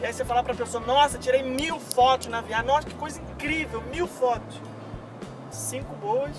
E 0.00 0.06
aí 0.06 0.12
você 0.12 0.24
fala 0.24 0.42
pra 0.42 0.54
pessoa, 0.54 0.84
nossa, 0.84 1.16
tirei 1.16 1.42
mil 1.44 1.78
fotos 1.78 2.26
na 2.26 2.40
viagem, 2.40 2.66
nossa, 2.66 2.88
que 2.88 2.94
coisa 2.94 3.20
incrível, 3.20 3.80
mil 3.82 4.08
fotos. 4.08 4.60
Cinco 5.52 5.94
boas, 5.96 6.34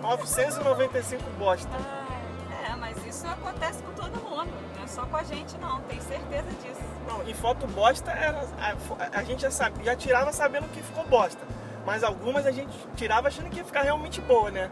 995 0.00 1.22
bosta. 1.38 1.68
Ah, 1.74 2.72
é, 2.72 2.76
mas 2.76 2.96
isso 3.06 3.26
acontece 3.26 3.82
com 3.82 3.92
todo 3.92 4.12
mundo. 4.22 4.50
Não 4.76 4.84
é 4.84 4.86
só 4.86 5.04
com 5.04 5.16
a 5.16 5.22
gente, 5.22 5.56
não. 5.58 5.80
Tenho 5.82 6.02
certeza 6.02 6.48
disso. 6.62 6.80
Não, 7.06 7.22
e 7.28 7.34
foto 7.34 7.66
bosta 7.66 8.10
era. 8.10 8.46
A, 8.58 9.18
a 9.18 9.22
gente 9.22 9.42
já, 9.42 9.50
sabe, 9.50 9.84
já 9.84 9.94
tirava 9.94 10.32
sabendo 10.32 10.68
que 10.72 10.82
ficou 10.82 11.04
bosta. 11.06 11.40
Mas 11.84 12.02
algumas 12.02 12.46
a 12.46 12.50
gente 12.50 12.72
tirava 12.96 13.28
achando 13.28 13.48
que 13.50 13.58
ia 13.58 13.64
ficar 13.64 13.82
realmente 13.82 14.20
boa, 14.22 14.50
né? 14.50 14.70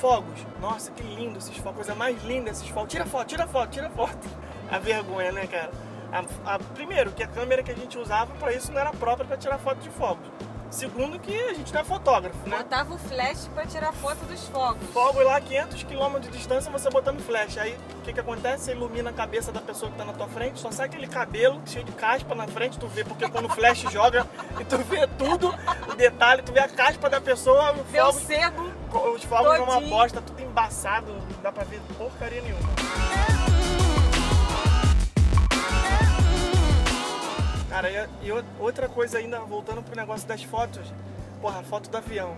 Fogos. 0.00 0.44
Nossa, 0.60 0.90
que 0.90 1.02
lindo 1.02 1.38
esses 1.38 1.56
fogos. 1.58 1.76
Coisa 1.76 1.94
mais 1.94 2.22
linda 2.24 2.50
esses 2.50 2.68
fogos. 2.68 2.90
Tira 2.90 3.06
foto, 3.06 3.28
tira 3.28 3.46
foto, 3.46 3.70
tira 3.70 3.90
foto. 3.90 4.28
A 4.70 4.78
vergonha, 4.78 5.30
né, 5.30 5.46
cara? 5.46 5.70
A, 6.10 6.54
a- 6.54 6.58
primeiro, 6.58 7.12
que 7.12 7.22
a 7.22 7.26
câmera 7.28 7.62
que 7.62 7.70
a 7.70 7.74
gente 7.76 7.96
usava 7.98 8.34
para 8.34 8.52
isso 8.52 8.72
não 8.72 8.80
era 8.80 8.90
própria 8.92 9.26
para 9.26 9.36
tirar 9.36 9.58
foto 9.58 9.78
de 9.78 9.90
fogos. 9.90 10.26
Segundo, 10.70 11.18
que 11.18 11.34
a 11.34 11.54
gente 11.54 11.72
não 11.72 11.80
é 11.80 11.84
fotógrafo, 11.84 12.48
né? 12.48 12.58
Botava 12.58 12.94
o 12.94 12.98
flash 12.98 13.48
pra 13.54 13.64
tirar 13.66 13.92
foto 13.92 14.24
dos 14.26 14.46
fogos. 14.48 14.88
Fogo 14.92 15.22
lá 15.22 15.40
500 15.40 15.82
km 15.84 16.18
de 16.20 16.28
distância, 16.30 16.70
você 16.70 16.90
botando 16.90 17.20
flash. 17.20 17.56
Aí 17.58 17.76
o 17.98 18.02
que 18.02 18.12
que 18.12 18.20
acontece? 18.20 18.64
Você 18.64 18.72
ilumina 18.72 19.10
a 19.10 19.12
cabeça 19.12 19.52
da 19.52 19.60
pessoa 19.60 19.90
que 19.90 19.96
tá 19.96 20.04
na 20.04 20.12
tua 20.12 20.28
frente, 20.28 20.58
só 20.60 20.70
sai 20.70 20.86
aquele 20.86 21.06
cabelo 21.06 21.60
cheio 21.66 21.84
de 21.84 21.92
caspa 21.92 22.34
na 22.34 22.46
frente, 22.46 22.78
tu 22.78 22.86
vê, 22.88 23.04
porque 23.04 23.28
quando 23.28 23.46
o 23.46 23.48
flash 23.48 23.82
joga 23.90 24.26
e 24.60 24.64
tu 24.64 24.78
vê 24.78 25.06
tudo, 25.18 25.54
o 25.90 25.94
detalhe, 25.94 26.42
tu 26.42 26.52
vê 26.52 26.60
a 26.60 26.68
caspa 26.68 27.08
da 27.08 27.20
pessoa, 27.20 27.72
o 27.72 27.84
Vê 27.84 28.00
o 28.00 28.12
fogo, 28.12 28.26
sebo. 28.26 28.72
os 29.14 29.24
fogos 29.24 29.54
é 29.54 29.60
uma 29.60 29.80
bosta, 29.80 30.20
tudo 30.20 30.42
embaçado, 30.42 31.12
não 31.12 31.42
dá 31.42 31.52
pra 31.52 31.64
ver 31.64 31.80
porcaria 31.96 32.42
nenhuma. 32.42 33.35
Cara, 37.76 37.90
e, 37.90 38.28
e 38.28 38.32
outra 38.58 38.88
coisa 38.88 39.18
ainda, 39.18 39.38
voltando 39.40 39.82
pro 39.82 39.94
negócio 39.94 40.26
das 40.26 40.42
fotos, 40.42 40.90
porra, 41.42 41.62
foto 41.62 41.90
do 41.90 41.96
avião. 41.98 42.34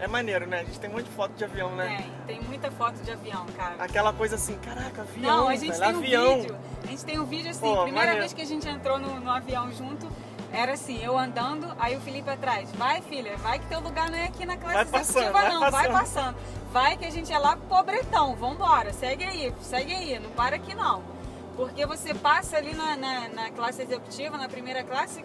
É 0.00 0.08
maneiro, 0.08 0.48
né? 0.48 0.62
A 0.62 0.64
gente 0.64 0.80
tem 0.80 0.90
um 0.90 0.94
monte 0.94 1.04
de 1.04 1.12
foto 1.12 1.32
de 1.34 1.44
avião, 1.44 1.70
né? 1.76 2.02
Tem, 2.26 2.38
tem 2.38 2.48
muita 2.48 2.72
foto 2.72 2.96
de 3.00 3.12
avião, 3.12 3.46
cara. 3.56 3.76
Aquela 3.78 4.12
coisa 4.12 4.34
assim, 4.34 4.58
caraca, 4.58 5.02
avião, 5.02 5.36
Não, 5.36 5.48
a 5.48 5.54
gente 5.54 5.78
velho, 5.78 5.80
tem 5.80 5.94
um 5.94 5.98
avião. 5.98 6.40
vídeo. 6.40 6.56
A 6.82 6.86
gente 6.88 7.04
tem 7.04 7.20
um 7.20 7.24
vídeo 7.24 7.50
assim, 7.52 7.60
Pô, 7.60 7.82
primeira 7.84 7.98
maneiro. 7.98 8.18
vez 8.18 8.32
que 8.32 8.42
a 8.42 8.44
gente 8.44 8.68
entrou 8.68 8.98
no, 8.98 9.20
no 9.20 9.30
avião 9.30 9.70
junto, 9.70 10.10
era 10.52 10.72
assim, 10.72 10.98
eu 11.04 11.16
andando, 11.16 11.68
aí 11.78 11.96
o 11.96 12.00
Felipe 12.00 12.28
atrás. 12.28 12.68
Vai, 12.72 13.00
filha, 13.00 13.36
vai 13.36 13.60
que 13.60 13.66
teu 13.66 13.78
lugar 13.78 14.10
não 14.10 14.18
é 14.18 14.24
aqui 14.24 14.44
na 14.44 14.56
classe 14.56 14.74
Vai 14.74 14.86
passando, 14.86 15.18
executiva, 15.18 15.32
vai 15.32 15.52
não, 15.52 15.60
vai 15.60 15.70
passando. 15.70 16.00
passando. 16.00 16.36
Vai 16.72 16.96
que 16.96 17.04
a 17.04 17.10
gente 17.10 17.32
é 17.32 17.38
lá 17.38 17.56
pobretão, 17.56 18.34
vambora, 18.34 18.92
segue 18.92 19.22
aí, 19.22 19.54
segue 19.60 19.94
aí, 19.94 20.18
não 20.18 20.30
para 20.30 20.56
aqui 20.56 20.74
não. 20.74 21.19
Porque 21.60 21.84
você 21.84 22.14
passa 22.14 22.56
ali 22.56 22.74
na, 22.74 22.96
na, 22.96 23.28
na 23.28 23.50
classe 23.50 23.82
executiva, 23.82 24.38
na 24.38 24.48
primeira 24.48 24.82
classe, 24.82 25.22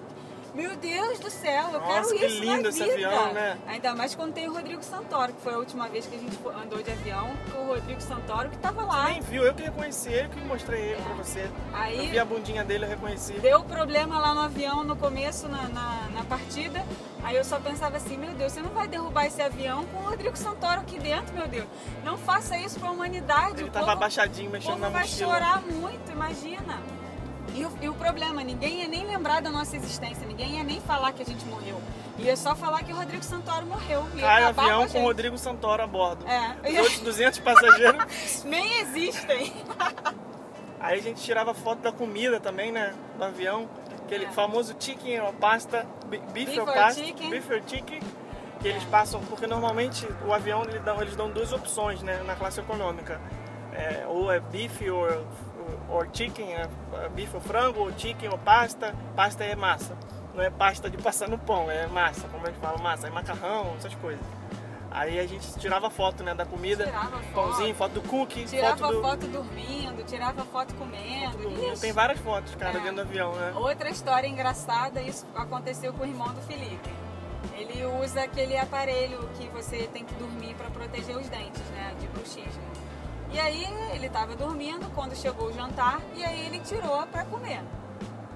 meu 0.55 0.75
Deus 0.75 1.19
do 1.19 1.29
céu, 1.29 1.69
eu 1.73 1.79
Nossa, 1.79 1.93
quero 1.93 2.07
que 2.19 2.25
isso 2.25 2.41
lindo 2.41 2.63
na 2.63 2.69
esse 2.69 2.79
vida. 2.83 3.07
avião, 3.07 3.33
né? 3.33 3.57
Ainda 3.67 3.93
mais 3.95 4.15
quando 4.15 4.33
tem 4.33 4.47
o 4.47 4.53
Rodrigo 4.53 4.81
Santoro, 4.83 5.33
que 5.33 5.41
foi 5.41 5.53
a 5.53 5.57
última 5.57 5.87
vez 5.89 6.05
que 6.07 6.15
a 6.15 6.19
gente 6.19 6.37
andou 6.63 6.81
de 6.81 6.91
avião, 6.91 7.31
com 7.51 7.59
o 7.63 7.67
Rodrigo 7.67 8.01
Santoro 8.01 8.49
que 8.49 8.57
tava 8.57 8.83
lá. 8.85 9.05
Nem 9.09 9.21
viu, 9.21 9.43
eu 9.43 9.53
que 9.53 9.63
reconheci 9.63 10.09
ele, 10.09 10.29
que 10.29 10.39
mostrei 10.41 10.81
ele 10.81 11.01
pra 11.01 11.13
você. 11.15 11.49
Aí- 11.73 11.97
Eu 12.05 12.11
vi 12.11 12.19
a 12.19 12.25
bundinha 12.25 12.63
dele, 12.63 12.85
eu 12.85 12.89
reconheci. 12.89 13.33
Deu 13.33 13.63
problema 13.63 14.17
lá 14.19 14.33
no 14.33 14.41
avião 14.41 14.83
no 14.83 14.95
começo, 14.95 15.47
na, 15.47 15.63
na, 15.69 16.07
na 16.13 16.23
partida. 16.23 16.83
Aí 17.23 17.35
eu 17.35 17.43
só 17.43 17.59
pensava 17.59 17.97
assim, 17.97 18.17
meu 18.17 18.33
Deus, 18.33 18.51
você 18.53 18.61
não 18.61 18.69
vai 18.69 18.87
derrubar 18.87 19.25
esse 19.25 19.41
avião 19.41 19.83
com 19.87 19.97
o 19.97 20.09
Rodrigo 20.09 20.37
Santoro 20.37 20.81
aqui 20.81 20.99
dentro, 20.99 21.33
meu 21.33 21.47
Deus. 21.47 21.65
Não 22.03 22.17
faça 22.17 22.55
isso 22.57 22.79
pra 22.79 22.91
humanidade. 22.91 23.61
Ele 23.61 23.69
o 23.69 23.71
tava 23.71 23.85
povo, 23.85 23.97
abaixadinho, 23.97 24.49
o 24.49 24.51
mexendo 24.53 24.69
povo 24.73 24.81
na 24.83 24.89
vai 24.89 25.01
mochila. 25.01 25.33
chorar 25.33 25.61
muito, 25.63 26.11
imagina. 26.11 26.79
E 27.53 27.63
o, 27.65 27.71
e 27.81 27.89
o 27.89 27.93
problema, 27.93 28.43
ninguém 28.43 28.81
ia 28.81 28.87
nem 28.87 29.05
lembrar 29.05 29.41
da 29.41 29.49
nossa 29.49 29.75
existência, 29.77 30.25
ninguém 30.27 30.57
ia 30.57 30.63
nem 30.63 30.81
falar 30.81 31.13
que 31.13 31.21
a 31.21 31.25
gente 31.25 31.45
morreu. 31.45 31.81
Ia 32.17 32.35
só 32.37 32.55
falar 32.55 32.83
que 32.83 32.91
o 32.91 32.95
Rodrigo 32.95 33.23
Santoro 33.23 33.65
morreu. 33.65 34.05
Cai 34.19 34.43
avião 34.43 34.87
com 34.87 34.99
o. 34.99 35.03
Rodrigo 35.03 35.37
Santoro 35.37 35.83
a 35.83 35.87
bordo. 35.87 36.25
É. 36.27 36.55
Os 36.71 36.77
outros 36.77 36.99
200 37.01 37.39
passageiros. 37.39 38.43
Nem 38.45 38.79
existem. 38.79 39.53
Aí 40.79 40.99
a 40.99 41.01
gente 41.01 41.21
tirava 41.21 41.53
foto 41.53 41.79
da 41.79 41.91
comida 41.91 42.39
também, 42.39 42.71
né? 42.71 42.93
Do 43.17 43.23
avião. 43.23 43.67
Aquele 44.05 44.25
É. 44.25 44.31
famoso 44.31 44.75
chicken 44.79 45.19
or 45.21 45.33
pasta, 45.33 45.85
beef, 46.07 46.21
Beef 46.31 46.57
or 46.59 46.65
pasta, 46.73 47.03
chicken. 47.03 47.29
beef 47.31 47.49
or 47.49 47.61
chicken, 47.65 47.99
que 48.61 48.67
eles 48.67 48.83
passam, 48.83 49.19
porque 49.21 49.47
normalmente 49.47 50.07
o 50.27 50.31
avião 50.31 50.61
eles 50.63 50.81
dão, 50.83 51.01
eles 51.01 51.15
dão 51.15 51.29
duas 51.31 51.51
opções, 51.51 52.01
né, 52.03 52.21
na 52.23 52.35
classe 52.35 52.59
econômica. 52.59 53.19
É, 53.73 54.05
ou 54.07 54.31
é 54.31 54.39
beef 54.39 54.79
or, 54.83 55.23
or 55.89 56.07
chicken, 56.13 56.53
é 56.53 56.67
beef 57.13 57.33
ou 57.33 57.41
frango, 57.41 57.81
ou 57.81 57.91
chicken 57.97 58.29
ou 58.29 58.37
pasta. 58.37 58.93
Pasta 59.15 59.43
é 59.43 59.55
massa, 59.55 59.97
não 60.33 60.43
é 60.43 60.49
pasta 60.49 60.89
de 60.89 60.97
passar 60.97 61.27
no 61.29 61.37
pão, 61.37 61.69
é 61.71 61.87
massa, 61.87 62.27
como 62.27 62.45
a 62.45 62.49
gente 62.49 62.59
fala, 62.59 62.77
massa, 62.77 63.07
é 63.07 63.09
macarrão, 63.09 63.73
essas 63.77 63.93
coisas. 63.95 64.23
Aí 64.91 65.19
a 65.19 65.27
gente 65.27 65.59
tirava 65.59 65.89
foto, 65.89 66.23
né, 66.23 66.33
da 66.33 66.45
comida, 66.45 66.85
Tirava 66.85 67.09
foto. 67.19 67.33
pãozinho, 67.33 67.75
foto 67.75 67.91
do 67.95 68.01
cookie, 68.03 68.45
Tirava 68.45 68.77
foto 68.77 68.93
do... 68.93 69.01
foto 69.01 69.27
dormindo, 69.27 70.05
tirava 70.05 70.45
foto 70.45 70.73
comendo. 70.75 71.37
do-. 71.37 71.79
Tem 71.81 71.91
várias 71.91 72.17
fotos, 72.19 72.55
cara, 72.55 72.77
É. 72.77 72.79
dentro 72.79 72.95
do 72.95 73.01
avião, 73.01 73.33
né? 73.33 73.51
Outra 73.57 73.89
história 73.89 74.25
engraçada, 74.25 75.01
isso 75.01 75.25
aconteceu 75.35 75.91
com 75.91 76.03
o 76.03 76.07
irmão 76.07 76.29
do 76.33 76.41
Felipe. 76.43 76.89
Ele 77.57 77.85
usa 78.01 78.21
aquele 78.23 78.57
aparelho 78.57 79.27
que 79.37 79.47
você 79.49 79.89
tem 79.91 80.05
que 80.05 80.13
dormir 80.15 80.55
para 80.55 80.69
proteger 80.69 81.17
os 81.17 81.27
dentes, 81.27 81.61
né, 81.71 81.93
de 81.99 82.07
bruxismo. 82.07 82.63
E 83.35 83.39
aí 83.39 83.67
ele 83.93 84.07
estava 84.07 84.33
dormindo 84.33 84.89
quando 84.95 85.13
chegou 85.13 85.49
o 85.49 85.53
jantar 85.53 85.99
e 86.15 86.23
aí 86.23 86.45
ele 86.45 86.57
tirou 86.59 87.05
para 87.07 87.25
comer. 87.25 87.61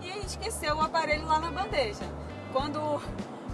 E 0.01 0.25
esqueceu 0.25 0.75
o 0.75 0.81
aparelho 0.81 1.25
lá 1.25 1.39
na 1.39 1.49
bandeja. 1.49 2.03
Quando 2.51 3.01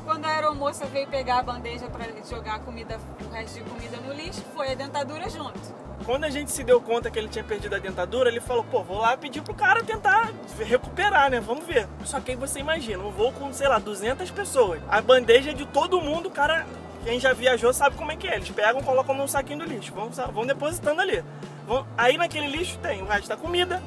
quando 0.04 0.26
a 0.26 0.30
aeromoça 0.30 0.88
veio 0.88 1.08
pegar 1.08 1.38
a 1.38 1.44
bandeja 1.44 1.88
para 1.88 2.06
jogar 2.28 2.56
a 2.56 2.60
comida, 2.60 3.00
o 3.24 3.32
resto 3.32 3.60
de 3.60 3.70
comida 3.70 3.98
no 3.98 4.12
lixo, 4.12 4.42
foi 4.56 4.72
a 4.72 4.76
dentadura 4.76 5.30
junto. 5.30 5.60
Quando 6.04 6.24
a 6.24 6.32
gente 6.32 6.52
se 6.52 6.64
deu 6.64 6.82
conta 6.82 7.12
que 7.12 7.20
ele 7.20 7.28
tinha 7.28 7.44
perdido 7.44 7.76
a 7.76 7.80
dentadura, 7.80 8.28
ele 8.28 8.42
falou, 8.42 8.64
pô, 8.64 8.84
vou 8.84 8.98
lá 8.98 9.16
pedir 9.16 9.44
pro 9.44 9.54
cara 9.54 9.84
tentar 9.84 10.32
recuperar, 10.60 11.30
né? 11.30 11.40
Vamos 11.40 11.64
ver. 11.66 11.88
Só 12.06 12.20
que 12.20 12.32
aí 12.32 12.38
você 12.38 12.60
imagina, 12.60 13.04
um 13.04 13.12
voo 13.12 13.32
com, 13.34 13.54
sei 13.54 13.68
lá, 13.68 13.78
200 13.78 14.32
pessoas. 14.32 14.82
A 14.90 15.00
bandeja 15.00 15.52
é 15.52 15.54
de 15.54 15.66
todo 15.68 16.02
mundo, 16.02 16.28
o 16.28 16.32
cara, 16.32 16.66
quem 17.06 17.20
já 17.20 17.34
viajou 17.34 17.72
sabe 17.72 17.96
como 17.96 18.12
é 18.12 18.16
que 18.16 18.28
é. 18.28 18.36
Eles 18.36 18.50
pegam, 18.50 18.82
colocam 18.82 19.16
num 19.16 19.28
saquinho 19.28 19.60
do 19.60 19.66
lixo, 19.66 19.94
vão, 19.94 20.10
vão 20.34 20.46
depositando 20.46 21.00
ali. 21.02 21.24
Vão- 21.68 21.86
aí 21.96 22.18
naquele 22.18 22.48
lixo 22.48 22.78
tem 22.80 23.02
o 23.02 23.06
resto 23.06 23.30
da 23.30 23.38
comida, 23.38 23.82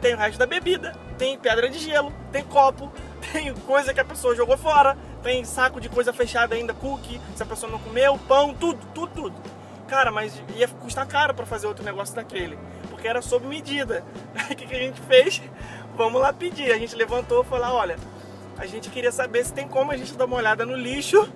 tem 0.00 0.14
o 0.14 0.16
resto 0.16 0.38
da 0.38 0.46
bebida, 0.46 0.96
tem 1.18 1.38
pedra 1.38 1.68
de 1.68 1.78
gelo, 1.78 2.12
tem 2.32 2.42
copo, 2.42 2.90
tem 3.30 3.54
coisa 3.54 3.92
que 3.92 4.00
a 4.00 4.04
pessoa 4.04 4.34
jogou 4.34 4.56
fora, 4.56 4.96
tem 5.22 5.44
saco 5.44 5.80
de 5.80 5.88
coisa 5.90 6.12
fechada 6.14 6.54
ainda, 6.54 6.72
cookie, 6.72 7.20
se 7.36 7.42
a 7.42 7.46
pessoa 7.46 7.70
não 7.70 7.78
comeu, 7.78 8.18
pão, 8.26 8.54
tudo, 8.54 8.80
tudo, 8.94 9.12
tudo. 9.14 9.34
Cara, 9.86 10.10
mas 10.10 10.32
ia 10.56 10.66
custar 10.66 11.06
caro 11.06 11.34
pra 11.34 11.44
fazer 11.44 11.66
outro 11.66 11.84
negócio 11.84 12.14
daquele, 12.14 12.58
porque 12.88 13.06
era 13.06 13.20
sob 13.20 13.46
medida. 13.46 14.02
O 14.50 14.56
que, 14.56 14.66
que 14.66 14.74
a 14.74 14.78
gente 14.78 15.00
fez? 15.02 15.42
Vamos 15.96 16.20
lá 16.20 16.32
pedir. 16.32 16.72
A 16.72 16.78
gente 16.78 16.96
levantou 16.96 17.42
e 17.42 17.44
falou: 17.44 17.76
olha, 17.76 17.96
a 18.58 18.64
gente 18.66 18.88
queria 18.88 19.12
saber 19.12 19.44
se 19.44 19.52
tem 19.52 19.68
como 19.68 19.92
a 19.92 19.96
gente 19.96 20.14
dar 20.14 20.24
uma 20.24 20.36
olhada 20.36 20.64
no 20.64 20.74
lixo 20.74 21.30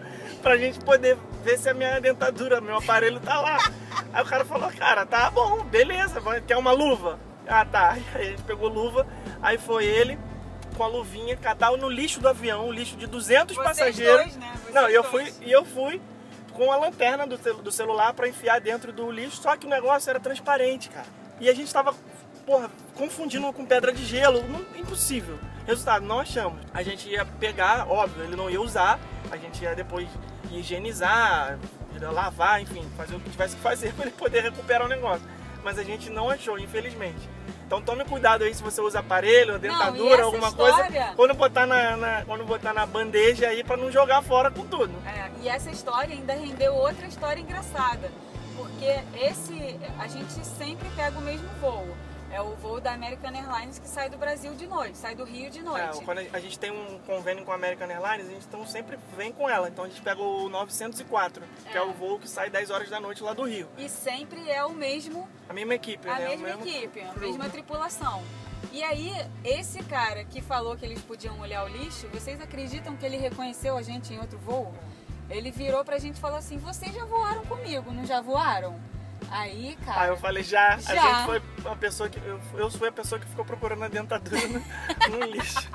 pra 0.46 0.56
gente 0.56 0.78
poder 0.78 1.18
ver 1.42 1.58
se 1.58 1.68
a 1.68 1.74
minha 1.74 2.00
dentadura, 2.00 2.60
meu 2.60 2.76
aparelho 2.76 3.18
tá 3.18 3.40
lá. 3.40 3.58
Aí 4.12 4.22
o 4.22 4.26
cara 4.26 4.44
falou: 4.44 4.70
cara, 4.70 5.04
tá 5.04 5.28
bom, 5.28 5.64
beleza, 5.64 6.22
quer 6.46 6.56
uma 6.56 6.70
luva? 6.70 7.18
Ah, 7.48 7.64
tá. 7.64 7.96
Aí 8.14 8.28
a 8.28 8.30
gente 8.30 8.42
pegou 8.44 8.68
luva, 8.68 9.04
aí 9.42 9.58
foi 9.58 9.84
ele 9.84 10.16
com 10.76 10.84
a 10.84 10.86
luvinha, 10.86 11.36
catar 11.36 11.72
no 11.72 11.88
lixo 11.88 12.20
do 12.20 12.28
avião, 12.28 12.68
um 12.68 12.72
lixo 12.72 12.96
de 12.96 13.08
200 13.08 13.56
Vocês 13.56 13.66
passageiros. 13.68 14.16
dois, 14.22 14.36
né? 14.36 14.52
Vocês 14.62 14.74
Não, 14.74 14.88
e 14.88 14.94
eu 14.94 15.02
dois. 15.02 15.10
fui 15.34 15.46
e 15.48 15.50
eu 15.50 15.64
fui 15.64 16.00
com 16.52 16.70
a 16.70 16.76
lanterna 16.76 17.26
do, 17.26 17.36
do 17.36 17.72
celular 17.72 18.12
pra 18.14 18.28
enfiar 18.28 18.60
dentro 18.60 18.92
do 18.92 19.10
lixo, 19.10 19.42
só 19.42 19.56
que 19.56 19.66
o 19.66 19.68
negócio 19.70 20.08
era 20.10 20.20
transparente, 20.20 20.90
cara. 20.90 21.06
E 21.40 21.48
a 21.48 21.54
gente 21.54 21.72
tava, 21.72 21.92
porra, 22.46 22.70
confundindo 22.94 23.52
com 23.52 23.64
pedra 23.66 23.92
de 23.92 24.04
gelo, 24.04 24.44
não- 24.48 24.64
impossível. 24.80 25.38
Resultado, 25.66 26.04
não 26.06 26.20
achamos. 26.20 26.60
A 26.72 26.82
gente 26.82 27.08
ia 27.08 27.24
pegar, 27.24 27.86
óbvio, 27.88 28.24
ele 28.24 28.36
não 28.36 28.48
ia 28.48 28.60
usar, 28.60 28.98
a 29.30 29.36
gente 29.36 29.62
ia 29.64 29.74
depois 29.74 30.08
higienizar, 30.50 31.58
lavar, 32.00 32.60
enfim, 32.60 32.86
fazer 32.96 33.16
o 33.16 33.20
que 33.20 33.30
tivesse 33.30 33.56
que 33.56 33.62
fazer 33.62 33.92
pra 33.94 34.04
ele 34.06 34.14
poder 34.14 34.42
recuperar 34.42 34.84
o 34.84 34.88
negócio. 34.88 35.26
Mas 35.64 35.78
a 35.78 35.82
gente 35.82 36.10
não 36.10 36.30
achou, 36.30 36.58
infelizmente. 36.58 37.28
Então 37.66 37.82
tome 37.82 38.04
cuidado 38.04 38.44
aí 38.44 38.54
se 38.54 38.62
você 38.62 38.80
usa 38.80 39.00
aparelho, 39.00 39.58
dentadura, 39.58 40.14
essa 40.14 40.22
alguma 40.22 40.48
história- 40.48 40.84
coisa, 40.84 41.12
quando 41.16 41.34
botar 41.34 41.66
na, 41.66 41.96
na- 41.96 42.22
quando 42.24 42.44
botar 42.44 42.72
na 42.72 42.86
bandeja 42.86 43.48
aí 43.48 43.64
pra 43.64 43.76
não 43.76 43.90
jogar 43.90 44.22
fora 44.22 44.48
com 44.52 44.64
tudo. 44.64 44.92
É, 45.04 45.28
e 45.42 45.48
essa 45.48 45.68
história 45.70 46.14
ainda 46.14 46.32
rendeu 46.34 46.72
outra 46.74 47.06
história 47.06 47.40
engraçada. 47.40 48.08
Porque 48.56 49.00
esse. 49.20 49.76
A 49.98 50.06
gente 50.06 50.32
sempre 50.46 50.88
pega 50.94 51.18
o 51.18 51.22
mesmo 51.22 51.48
voo. 51.60 51.88
É 52.30 52.40
o 52.40 52.54
voo 52.56 52.80
da 52.80 52.92
American 52.92 53.30
Airlines 53.34 53.78
que 53.78 53.88
sai 53.88 54.10
do 54.10 54.18
Brasil 54.18 54.52
de 54.54 54.66
noite, 54.66 54.98
sai 54.98 55.14
do 55.14 55.24
Rio 55.24 55.50
de 55.50 55.60
É, 55.60 55.62
noite. 55.62 56.04
quando 56.04 56.18
a 56.18 56.36
a 56.36 56.40
gente 56.40 56.58
tem 56.58 56.70
um 56.70 56.98
convênio 57.06 57.44
com 57.44 57.52
a 57.52 57.54
American 57.54 57.88
Airlines, 57.88 58.26
a 58.28 58.30
gente 58.34 58.46
então 58.46 58.66
sempre 58.66 58.98
vem 59.16 59.32
com 59.32 59.48
ela. 59.48 59.68
Então 59.68 59.84
a 59.84 59.88
gente 59.88 60.00
pega 60.02 60.20
o 60.20 60.48
904, 60.48 61.42
que 61.70 61.76
é, 61.76 61.80
É. 61.80 61.82
o 61.82 61.92
voo 61.92 62.18
que 62.18 62.28
sai 62.28 62.50
10 62.50 62.70
horas 62.70 62.90
da 62.90 63.00
noite 63.00 63.22
lá 63.22 63.32
do 63.32 63.44
Rio. 63.44 63.68
E 63.78 63.88
sempre 63.88 64.50
é 64.50 64.64
o 64.64 64.72
mesmo, 64.72 65.26
A 65.48 65.52
mesma 65.52 65.74
equipe, 65.74 66.08
a 66.08 66.18
né? 66.18 66.28
Mesma 66.28 66.46
mesmo 66.48 66.66
equipe, 66.66 67.00
a 67.00 67.12
mesma 67.14 67.48
tripulação. 67.48 68.22
E 68.72 68.82
aí, 68.82 69.12
esse 69.44 69.82
cara 69.84 70.24
que 70.24 70.42
falou 70.42 70.76
que 70.76 70.84
eles 70.84 71.00
podiam 71.02 71.38
olhar 71.40 71.64
o 71.64 71.68
lixo, 71.68 72.08
vocês 72.08 72.40
acreditam 72.40 72.96
que 72.96 73.06
ele 73.06 73.16
reconheceu 73.16 73.76
a 73.78 73.82
gente 73.82 74.12
em 74.12 74.18
outro 74.18 74.38
voo? 74.38 74.74
Ele 75.30 75.50
virou 75.50 75.84
pra 75.84 75.98
gente 75.98 76.16
e 76.16 76.20
falou 76.20 76.36
assim: 76.38 76.58
vocês 76.58 76.92
já 76.94 77.04
voaram 77.04 77.44
comigo, 77.46 77.92
não 77.92 78.04
já 78.04 78.20
voaram? 78.20 78.78
Aí, 79.30 79.76
cara. 79.84 80.02
Aí 80.02 80.08
eu 80.08 80.16
falei, 80.16 80.42
já, 80.42 80.76
Já. 80.78 80.92
a 80.92 81.14
gente 81.14 81.26
foi 81.26 81.40
a 81.70 81.76
pessoa 81.76 82.08
que. 82.08 82.18
Eu, 82.18 82.40
eu 82.56 82.70
fui 82.70 82.88
a 82.88 82.92
pessoa 82.92 83.20
que 83.20 83.26
ficou 83.26 83.44
procurando 83.44 83.84
a 83.84 83.88
dentadura 83.88 84.40
no, 84.48 84.60
no 85.18 85.26
lixo. 85.26 85.68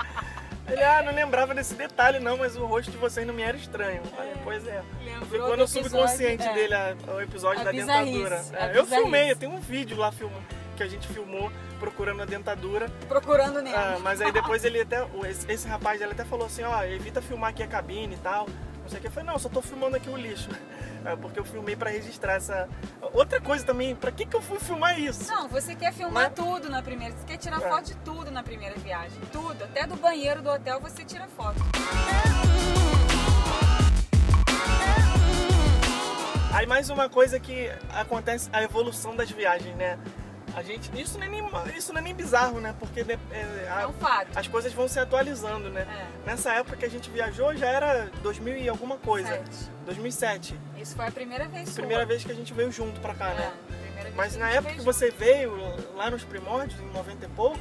Ele, 0.67 0.83
ah, 0.83 1.01
não 1.03 1.13
lembrava 1.13 1.53
desse 1.53 1.73
detalhe 1.73 2.19
não, 2.19 2.37
mas 2.37 2.55
o 2.55 2.65
rosto 2.65 2.91
de 2.91 2.97
vocês 2.97 3.25
não 3.27 3.33
me 3.33 3.41
era 3.41 3.57
estranho. 3.57 4.01
Eu 4.03 4.11
falei, 4.11 4.33
pois 4.43 4.67
é. 4.67 4.81
Lembrou 5.03 5.25
Ficou 5.29 5.57
no 5.57 5.63
episódio, 5.63 5.83
subconsciente 5.83 6.43
é. 6.47 6.53
dele 6.53 6.73
a- 6.73 6.95
o 7.13 7.21
episódio 7.21 7.61
A 7.61 7.63
da 7.65 7.71
dentadura. 7.71 8.45
É, 8.53 8.77
eu 8.77 8.85
filmei, 8.85 9.31
eu 9.31 9.35
tenho 9.35 9.51
um 9.51 9.59
vídeo 9.59 9.97
lá 9.97 10.11
filmando. 10.11 10.45
que 10.77 10.83
a 10.83 10.87
gente 10.87 11.07
filmou 11.07 11.51
procurando 11.79 12.21
a 12.21 12.25
dentadura. 12.25 12.89
Procurando 13.07 13.61
Nemo. 13.61 13.75
Ah, 13.75 13.97
mas 14.01 14.21
aí 14.21 14.31
depois 14.31 14.63
ele 14.63 14.79
até. 14.81 15.05
Esse, 15.27 15.51
esse 15.51 15.67
rapaz 15.67 15.99
ele 15.99 16.11
até 16.13 16.23
falou 16.23 16.45
assim, 16.45 16.63
ó, 16.63 16.83
evita 16.83 17.21
filmar 17.21 17.49
aqui 17.49 17.63
a 17.63 17.67
cabine 17.67 18.15
e 18.15 18.19
tal. 18.19 18.47
Não 18.91 18.99
sei 18.99 18.99
o 18.99 19.01
que. 19.03 19.07
Eu 19.07 19.11
falei, 19.11 19.29
não, 19.29 19.39
só 19.39 19.47
tô 19.47 19.61
filmando 19.61 19.95
aqui 19.95 20.09
o 20.09 20.17
lixo. 20.17 20.49
É, 21.03 21.15
porque 21.15 21.39
eu 21.39 21.43
filmei 21.43 21.75
pra 21.75 21.89
registrar 21.89 22.33
essa. 22.33 22.69
Outra 23.11 23.41
coisa 23.41 23.65
também, 23.65 23.95
pra 23.95 24.11
que, 24.11 24.23
que 24.23 24.35
eu 24.35 24.41
fui 24.41 24.59
filmar 24.59 24.99
isso? 24.99 25.27
Não, 25.31 25.47
você 25.47 25.73
quer 25.73 25.91
filmar 25.91 26.25
Né? 26.25 26.29
tudo 26.35 26.69
na 26.69 26.79
primeira. 26.83 27.15
Você 27.17 27.25
quer 27.25 27.37
tirar 27.37 27.59
É. 27.59 27.67
foto 27.67 27.85
de 27.85 27.95
tudo 27.95 28.29
na 28.29 28.43
primeira 28.43 28.75
viagem. 28.75 29.19
Tudo. 29.31 29.63
Até 29.63 29.87
do 29.87 29.95
banheiro 29.95 30.43
do 30.43 30.51
hotel 30.51 30.79
você 30.79 31.03
tira 31.03 31.27
foto. 31.35 31.59
Aí 36.53 36.67
mais 36.67 36.91
uma 36.91 37.09
coisa 37.09 37.39
que 37.39 37.71
acontece, 37.95 38.47
a 38.53 38.61
evolução 38.61 39.15
das 39.15 39.31
viagens, 39.31 39.75
né? 39.77 39.97
A 40.55 40.61
gente, 40.61 40.89
isso 40.99 41.17
não 41.17 41.25
é 41.25 41.29
nem, 41.29 41.43
isso 41.77 41.93
não 41.93 41.99
é 41.99 42.03
nem 42.03 42.13
bizarro, 42.13 42.59
né? 42.59 42.75
Porque 42.79 43.03
né, 43.03 43.17
é, 43.31 43.69
a- 43.69 43.81
É 43.81 43.87
um 43.87 43.93
fato. 43.93 44.37
as 44.37 44.47
coisas 44.47 44.73
vão 44.73 44.87
se 44.87 44.99
atualizando, 44.99 45.69
né? 45.69 45.81
É. 45.81 46.29
Nessa 46.29 46.51
época 46.53 46.75
que 46.77 46.85
a 46.85 46.89
gente 46.89 47.09
viajou 47.09 47.55
já 47.55 47.67
era 47.67 48.09
2000 48.21 48.57
e 48.57 48.67
alguma 48.69 48.97
coisa. 48.97 49.29
Sete. 49.29 49.71
2007. 49.85 50.59
Isso 50.77 50.95
foi 50.95 51.07
a 51.07 51.11
primeira 51.11 51.47
vez 51.47 51.69
sua. 51.69 51.75
Primeira 51.75 52.05
vez 52.05 52.23
que 52.23 52.31
a 52.31 52.35
gente 52.35 52.53
veio 52.53 52.71
junto 52.71 52.99
pra 52.99 53.13
cá, 53.15 53.29
É, 53.29 53.35
né? 53.35 53.53
Mas 54.15 54.35
na 54.35 54.49
época 54.49 54.73
que 54.73 54.81
você 54.81 55.09
veio, 55.09 55.55
lá 55.95 56.09
nos 56.09 56.23
primórdios, 56.23 56.79
em 56.81 56.91
90 56.91 57.25
e 57.25 57.29
pouco, 57.29 57.59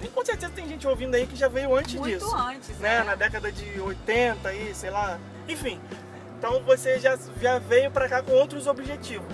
tem, 0.00 0.08
com 0.10 0.24
certeza 0.24 0.50
tem 0.54 0.66
gente 0.66 0.86
ouvindo 0.88 1.14
aí 1.14 1.26
que 1.26 1.36
já 1.36 1.46
veio 1.48 1.74
antes 1.76 1.94
Muito 1.96 2.14
disso. 2.18 2.34
antes, 2.34 2.78
né? 2.78 2.96
é. 2.98 3.02
Na 3.04 3.14
década 3.14 3.52
de 3.52 3.78
80 3.80 4.48
aí, 4.48 4.74
sei 4.74 4.88
lá. 4.90 5.18
Enfim. 5.46 5.78
Então 6.38 6.62
você 6.62 6.98
já, 6.98 7.18
já 7.38 7.58
veio 7.58 7.90
pra 7.90 8.08
cá 8.08 8.22
com 8.22 8.32
outros 8.32 8.66
objetivos. 8.66 9.26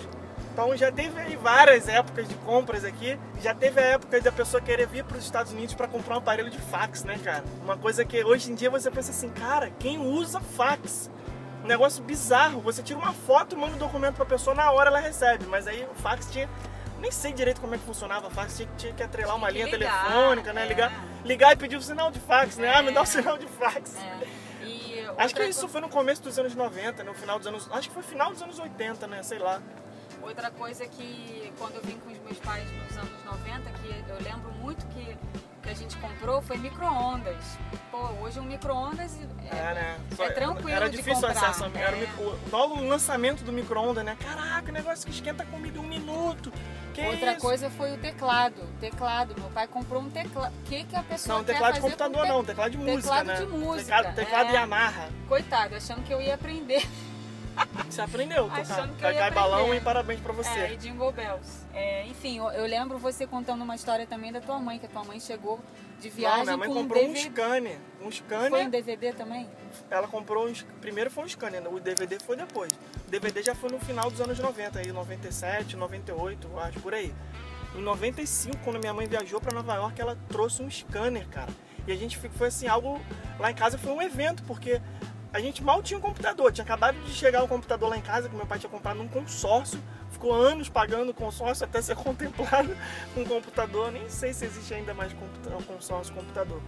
Então 0.56 0.74
já 0.74 0.90
teve 0.90 1.20
aí 1.20 1.36
várias 1.36 1.86
épocas 1.86 2.26
de 2.26 2.34
compras 2.36 2.82
aqui. 2.82 3.18
Já 3.42 3.54
teve 3.54 3.78
a 3.78 3.84
época 3.84 4.18
da 4.22 4.32
pessoa 4.32 4.58
querer 4.58 4.86
vir 4.86 5.04
para 5.04 5.18
os 5.18 5.22
Estados 5.24 5.52
Unidos 5.52 5.74
para 5.74 5.86
comprar 5.86 6.14
um 6.14 6.18
aparelho 6.18 6.48
de 6.48 6.56
fax, 6.58 7.04
né, 7.04 7.18
cara? 7.22 7.44
Uma 7.62 7.76
coisa 7.76 8.06
que 8.06 8.24
hoje 8.24 8.50
em 8.50 8.54
dia 8.54 8.70
você 8.70 8.90
pensa 8.90 9.10
assim, 9.10 9.28
cara, 9.28 9.70
quem 9.78 9.98
usa 9.98 10.40
fax? 10.40 11.10
Um 11.62 11.66
negócio 11.66 12.02
bizarro. 12.02 12.62
Você 12.62 12.82
tira 12.82 12.98
uma 12.98 13.12
foto, 13.12 13.54
manda 13.54 13.76
o 13.76 13.78
documento 13.78 14.14
pra 14.14 14.24
pessoa, 14.24 14.56
na 14.56 14.70
hora 14.70 14.88
ela 14.88 14.98
recebe. 14.98 15.44
Mas 15.44 15.66
aí 15.68 15.86
o 15.92 15.94
fax 15.94 16.30
tinha. 16.32 16.48
Nem 17.00 17.10
sei 17.10 17.34
direito 17.34 17.60
como 17.60 17.74
é 17.74 17.78
que 17.78 17.84
funcionava 17.84 18.28
o 18.28 18.30
fax, 18.30 18.56
tinha, 18.56 18.68
tinha 18.78 18.92
que 18.94 19.02
atrelar 19.02 19.36
uma 19.36 19.52
Tinha 19.52 19.64
linha 19.66 19.76
que 19.76 19.84
ligar, 19.84 20.06
telefônica, 20.06 20.52
né? 20.54 20.62
é. 20.62 20.66
Ligar, 20.68 21.04
ligar 21.22 21.52
e 21.52 21.56
pedir 21.56 21.76
o 21.76 21.82
sinal 21.82 22.10
de 22.10 22.18
fax, 22.18 22.56
né? 22.56 22.72
Ah, 22.74 22.82
me 22.82 22.92
dá 22.92 23.00
o 23.00 23.02
É. 23.02 23.06
sinal 23.06 23.36
de 23.36 23.46
fax. 23.46 23.94
É. 23.98 25.12
Acho 25.18 25.34
que 25.34 25.44
isso 25.44 25.60
co- 25.66 25.68
foi 25.68 25.80
no 25.82 25.88
começo 25.90 26.22
dos 26.22 26.38
anos 26.38 26.54
90, 26.54 27.04
no 27.04 27.12
final 27.12 27.36
dos 27.38 27.46
anos. 27.46 27.68
Acho 27.70 27.88
que 27.88 27.94
foi 27.94 28.02
final 28.02 28.30
dos 28.32 28.40
anos 28.40 28.58
80, 28.58 29.06
né? 29.06 29.22
Sei 29.22 29.38
lá. 29.38 29.60
Outra 30.26 30.50
coisa 30.50 30.86
que 30.86 31.52
quando 31.58 31.76
eu 31.76 31.82
vim 31.82 31.98
com 31.98 32.10
os 32.10 32.18
meus 32.18 32.38
pais 32.38 32.64
nos 32.72 32.96
anos 32.98 33.24
90, 33.24 33.70
que 33.70 34.04
eu 34.10 34.16
lembro 34.22 34.50
muito 34.60 34.84
que, 34.88 35.16
que 35.62 35.70
a 35.70 35.74
gente 35.74 35.96
comprou 35.98 36.42
foi 36.42 36.58
micro-ondas. 36.58 37.36
Pô, 37.90 37.98
hoje 38.20 38.40
um 38.40 38.42
micro-ondas 38.42 39.16
é, 39.50 39.56
É, 39.56 39.74
né? 39.74 40.00
é 40.18 40.30
tranquilo 40.30 40.70
Era 40.70 40.90
de 40.90 40.96
difícil 40.96 41.22
o 41.24 41.32
comprar. 41.32 41.50
acesso. 41.50 41.70
Era 41.76 41.92
o 41.96 41.98
É. 41.98 42.00
micro- 42.00 42.38
logo 42.50 42.74
o 42.80 42.88
lançamento 42.88 43.44
do 43.44 43.52
micro-ondas, 43.52 44.04
né? 44.04 44.16
Caraca, 44.20 44.72
negócio 44.72 45.06
que 45.06 45.12
esquenta 45.12 45.44
a 45.44 45.46
comida 45.46 45.78
em 45.78 45.80
um 45.80 45.86
minuto. 45.86 46.52
Que 46.92 47.02
Outra 47.02 47.32
isso? 47.32 47.40
coisa 47.40 47.70
foi 47.70 47.92
o 47.94 47.98
teclado. 47.98 48.66
Teclado. 48.80 49.34
Meu 49.38 49.50
pai 49.50 49.66
comprou 49.68 50.02
um 50.02 50.10
teclado. 50.10 50.52
O 50.54 50.62
que, 50.64 50.82
que 50.84 50.96
a 50.96 51.02
pessoa 51.02 51.38
Não, 51.38 51.44
teclado 51.44 51.74
de 51.74 51.80
fazer 51.80 51.92
com 51.96 52.02
computador 52.04 52.22
te- 52.26 52.32
não, 52.32 52.44
teclado 52.44 52.70
de 52.70 52.78
música, 52.78 53.00
teclado 53.02 53.26
né? 53.26 53.34
de 53.36 53.46
música, 53.46 53.96
Teclado, 53.96 54.14
teclado 54.16 54.48
é. 54.50 54.52
Yamaha. 54.54 55.08
Coitado, 55.28 55.74
achando 55.76 56.02
que 56.02 56.12
eu 56.12 56.20
ia 56.20 56.34
aprender. 56.34 56.82
Você 57.88 58.00
aprendeu 58.00 58.44
tocar. 58.44 58.60
Achando 58.60 58.96
que 58.96 59.04
eu 59.04 59.10
ia 59.10 59.18
Cai 59.18 59.30
balão 59.30 59.60
aprender. 59.60 59.76
e 59.76 59.80
parabéns 59.80 60.20
pra 60.20 60.32
você. 60.32 60.58
É, 60.58 60.72
e 60.72 60.76
Jingle 60.76 61.12
Bells. 61.12 61.64
É, 61.72 62.06
enfim, 62.06 62.38
eu, 62.38 62.50
eu 62.50 62.66
lembro 62.66 62.98
você 62.98 63.26
contando 63.26 63.62
uma 63.62 63.74
história 63.74 64.06
também 64.06 64.32
da 64.32 64.40
tua 64.40 64.58
mãe, 64.58 64.78
que 64.78 64.86
a 64.86 64.88
tua 64.88 65.04
mãe 65.04 65.18
chegou 65.20 65.60
de 66.00 66.10
viagem 66.10 66.38
Não, 66.38 66.44
minha 66.44 66.56
mãe 66.58 66.68
com 66.68 66.74
comprou 66.74 67.02
um 67.02 67.08
um 67.08 67.12
DVD. 67.12 67.30
scanner. 67.30 67.78
Um 68.02 68.10
scanner. 68.10 68.50
Foi 68.50 68.64
um 68.64 68.70
DVD 68.70 69.12
também? 69.12 69.48
Ela 69.90 70.06
comprou. 70.08 70.48
Um, 70.48 70.52
primeiro 70.80 71.10
foi 71.10 71.24
um 71.24 71.28
scanner, 71.28 71.62
o 71.72 71.80
DVD 71.80 72.18
foi 72.20 72.36
depois. 72.36 72.72
O 73.06 73.10
DVD 73.10 73.42
já 73.42 73.54
foi 73.54 73.70
no 73.70 73.78
final 73.78 74.10
dos 74.10 74.20
anos 74.20 74.38
90, 74.38 74.78
aí 74.80 74.92
97, 74.92 75.76
98, 75.76 76.48
eu 76.52 76.60
acho, 76.60 76.80
por 76.80 76.92
aí. 76.92 77.14
Em 77.74 77.82
95, 77.82 78.56
quando 78.64 78.78
minha 78.78 78.92
mãe 78.94 79.06
viajou 79.06 79.40
pra 79.40 79.52
Nova 79.54 79.74
York, 79.74 80.00
ela 80.00 80.16
trouxe 80.28 80.62
um 80.62 80.70
scanner, 80.70 81.26
cara. 81.28 81.50
E 81.86 81.92
a 81.92 81.96
gente 81.96 82.16
ficou 82.18 82.36
foi 82.38 82.48
assim, 82.48 82.66
algo. 82.66 83.00
Lá 83.38 83.50
em 83.50 83.54
casa 83.54 83.78
foi 83.78 83.92
um 83.92 84.02
evento, 84.02 84.42
porque 84.44 84.80
a 85.32 85.40
gente 85.40 85.62
mal 85.62 85.82
tinha 85.82 85.98
um 85.98 86.00
computador. 86.00 86.52
Tinha 86.52 86.64
acabado 86.64 86.98
de 87.00 87.12
chegar 87.12 87.42
o 87.42 87.48
computador 87.48 87.90
lá 87.90 87.96
em 87.96 88.02
casa, 88.02 88.28
que 88.28 88.36
meu 88.36 88.46
pai 88.46 88.58
tinha 88.58 88.70
comprado 88.70 88.96
num 88.98 89.08
consórcio. 89.08 89.82
Ficou 90.10 90.32
anos 90.32 90.68
pagando 90.68 91.10
o 91.10 91.14
consórcio 91.14 91.64
até 91.64 91.82
ser 91.82 91.96
contemplado 91.96 92.76
um 93.16 93.24
computador. 93.24 93.90
Nem 93.92 94.08
sei 94.08 94.32
se 94.32 94.44
existe 94.44 94.72
ainda 94.72 94.94
mais 94.94 95.14
consórcio 95.66 96.14
computador. 96.14 96.60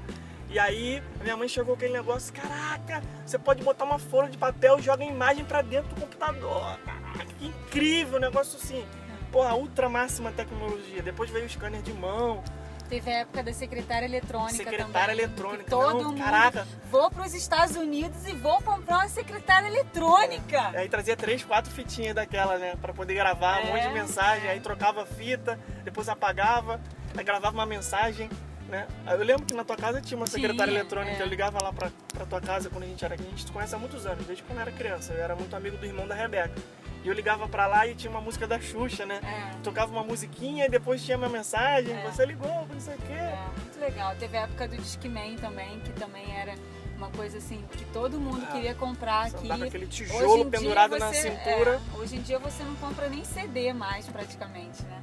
E 0.51 0.59
aí, 0.59 1.03
a 1.21 1.23
minha 1.23 1.37
mãe 1.37 1.49
chegou 1.49 1.75
com 1.75 1.79
aquele 1.79 1.93
negócio: 1.93 2.33
caraca, 2.33 3.03
você 3.25 3.39
pode 3.39 3.63
botar 3.63 3.85
uma 3.85 3.99
folha 3.99 4.31
de 4.31 4.39
papel 4.39 4.79
e 4.79 4.83
joga 4.83 5.05
a 5.05 5.07
imagem 5.07 5.45
pra 5.45 5.63
dentro 5.63 5.95
do 5.95 6.01
computador. 6.01 6.79
Caraca, 6.85 7.25
que 7.39 7.47
incrível, 7.47 8.19
um 8.19 8.21
negócio 8.21 8.59
assim. 8.59 8.85
Porra, 9.31 9.55
ultra 9.55 9.91
máxima 9.91 10.33
tecnologia. 10.33 11.03
Depois 11.03 11.31
veio 11.31 11.45
o 11.45 11.49
scanner 11.49 11.83
de 11.83 11.93
mão, 11.93 12.43
Teve 12.89 13.11
a 13.11 13.19
época 13.19 13.43
da 13.43 13.53
secretária 13.53 14.07
eletrônica 14.07 14.57
secretária 14.57 14.87
também. 15.15 15.25
eletrônica. 15.25 15.65
que 15.65 15.71
todo 15.71 16.03
não, 16.03 16.11
mundo 16.11 16.19
caraca. 16.23 16.67
vou 16.91 17.11
para 17.11 17.27
os 17.27 17.35
Estados 17.35 17.77
Unidos 17.77 18.27
e 18.27 18.33
vou 18.33 18.61
comprar 18.63 18.99
uma 18.99 19.09
secretária 19.09 19.67
eletrônica. 19.67 20.69
Aí 20.75 20.89
trazia 20.89 21.17
três, 21.17 21.45
quatro 21.45 21.71
fitinhas 21.71 22.15
daquela, 22.15 22.57
né? 22.59 22.77
Pra 22.81 22.93
poder 22.95 23.15
gravar 23.15 23.59
um 23.63 23.69
É, 23.69 23.73
monte 23.73 23.83
de 23.89 23.93
mensagem. 23.95 24.49
é. 24.49 24.53
Aí 24.53 24.61
trocava 24.61 25.03
a 25.03 25.07
fita, 25.07 25.59
depois 25.85 26.09
apagava, 26.09 26.81
aí 27.17 27.23
gravava 27.25 27.55
uma 27.55 27.67
mensagem, 27.67 28.31
né? 28.69 28.87
Eu 29.07 29.19
lembro 29.19 29.45
que 29.45 29.53
na 29.55 29.65
tua 29.65 29.77
casa 29.77 30.01
tinha 30.01 30.17
uma 30.17 30.27
Tinha, 30.27 30.41
secretária 30.41 30.71
eletrônica. 30.71 31.19
é. 31.19 31.23
Eu 31.23 31.27
ligava 31.29 31.63
lá 31.63 31.73
pra, 31.73 31.91
pra 32.13 32.25
tua 32.25 32.41
casa 32.41 32.71
quando 32.71 32.85
a 32.85 32.87
gente 32.87 33.05
era 33.05 33.15
aqui. 33.15 33.25
A 33.27 33.31
gente 33.31 33.45
se 33.45 33.53
conhece 33.53 33.75
há 33.75 33.79
muitos 33.79 34.07
anos, 34.07 34.25
desde 34.27 34.43
quando 34.45 34.59
eu 34.59 34.63
era 34.63 34.73
criança. 34.73 35.13
Eu 35.13 35.23
era 35.23 35.37
muito 35.37 35.55
amigo 35.55 35.77
do 35.77 35.85
irmão 35.85 36.07
da 36.07 36.15
Rebeca. 36.15 36.55
E 37.05 37.09
eu 37.09 37.15
ligava 37.15 37.49
pra 37.49 37.67
lá 37.67 37.87
e 37.87 37.95
tinha 37.95 38.11
uma 38.11 38.21
música 38.21 38.47
da 38.47 38.61
Xuxa, 38.61 39.07
né? 39.07 39.21
É. 39.23 39.57
Tocava 39.63 39.93
uma 39.93 40.03
musiquinha 40.03 40.67
e 40.67 40.69
depois 40.69 41.03
tinha 41.05 41.17
uma 41.17 41.29
mensagem. 41.29 41.95
É. 41.95 42.03
Você 42.11 42.27
ligou, 42.27 42.67
não 42.73 42.81
sei 42.81 42.95
o 42.95 42.99
quê. 42.99 43.13
É, 43.13 43.39
muito 43.57 43.79
legal. 43.81 44.15
Teve 44.17 44.37
a 44.37 44.43
época 44.43 44.67
do 44.69 44.77
Discman 44.77 45.37
também, 45.37 45.79
que 45.81 45.93
também 45.93 46.37
era 46.37 46.55
uma 46.97 47.09
coisa 47.11 47.39
assim 47.39 47.65
que 47.73 47.85
todo 47.87 48.19
mundo 48.19 48.45
Ah, 48.49 48.53
queria 48.53 48.75
comprar 48.75 49.27
aqui. 49.27 49.51
aquele 49.51 49.85
Hoje 49.87 49.87
tijolo 49.87 50.47
pendurado 50.51 50.99
na 50.99 51.09
você- 51.13 51.31
cintura. 51.31 51.81
é, 51.95 51.99
hoje 51.99 52.17
em 52.17 52.21
dia 52.23 52.39
você 52.41 52.65
não 52.65 52.75
compra 52.77 53.09
nem 53.09 53.25
CD 53.25 53.73
mais, 53.73 54.09
praticamente, 54.09 54.83
né? 54.83 55.01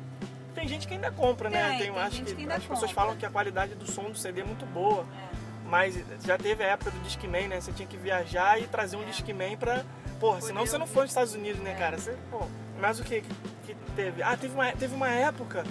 Tem 0.54 0.68
gente 0.68 0.88
que 0.88 0.94
ainda 0.94 1.12
compra, 1.12 1.50
né? 1.50 1.78
Tem, 1.78 1.92
tem 1.92 2.02
acho 2.02 2.24
que, 2.24 2.36
que 2.36 2.50
as 2.52 2.64
pessoas 2.66 2.92
falam 2.92 3.16
que 3.16 3.26
a 3.26 3.30
qualidade 3.30 3.76
do 3.76 3.90
som 3.90 4.04
do 4.10 4.18
CD 4.18 4.42
é 4.42 4.44
muito 4.44 4.66
boa. 4.66 5.06
É. 5.32 5.36
Mas 5.68 5.98
já 6.26 6.38
teve 6.38 6.64
a 6.64 6.68
época 6.68 6.92
do 6.92 7.00
Discman, 7.00 7.48
né? 7.48 7.60
Você 7.62 7.72
tinha 7.72 7.88
que 7.88 7.98
viajar 7.98 8.62
e 8.62 8.68
trazer 8.68 8.98
um 8.98 9.02
É. 9.02 9.06
Discman 9.06 9.58
pra. 9.58 9.84
Porra, 10.20 10.42
senão 10.42 10.66
você 10.66 10.78
não 10.78 10.88
foi 10.88 11.04
nos 11.04 11.12
Estados 11.12 11.34
Unidos, 11.34 11.62
né, 11.62 11.72
É. 11.72 11.76
cara? 11.76 11.98
Você, 11.98 12.16
pô, 12.32 12.42
mas 12.80 13.00
o 13.00 13.04
que 13.04 13.22
que 13.66 13.76
teve? 13.96 14.24
Ah, 14.24 14.36
teve 14.38 14.54
uma, 14.54 14.72
teve 14.72 14.96
uma 14.96 15.10
época 15.10 15.64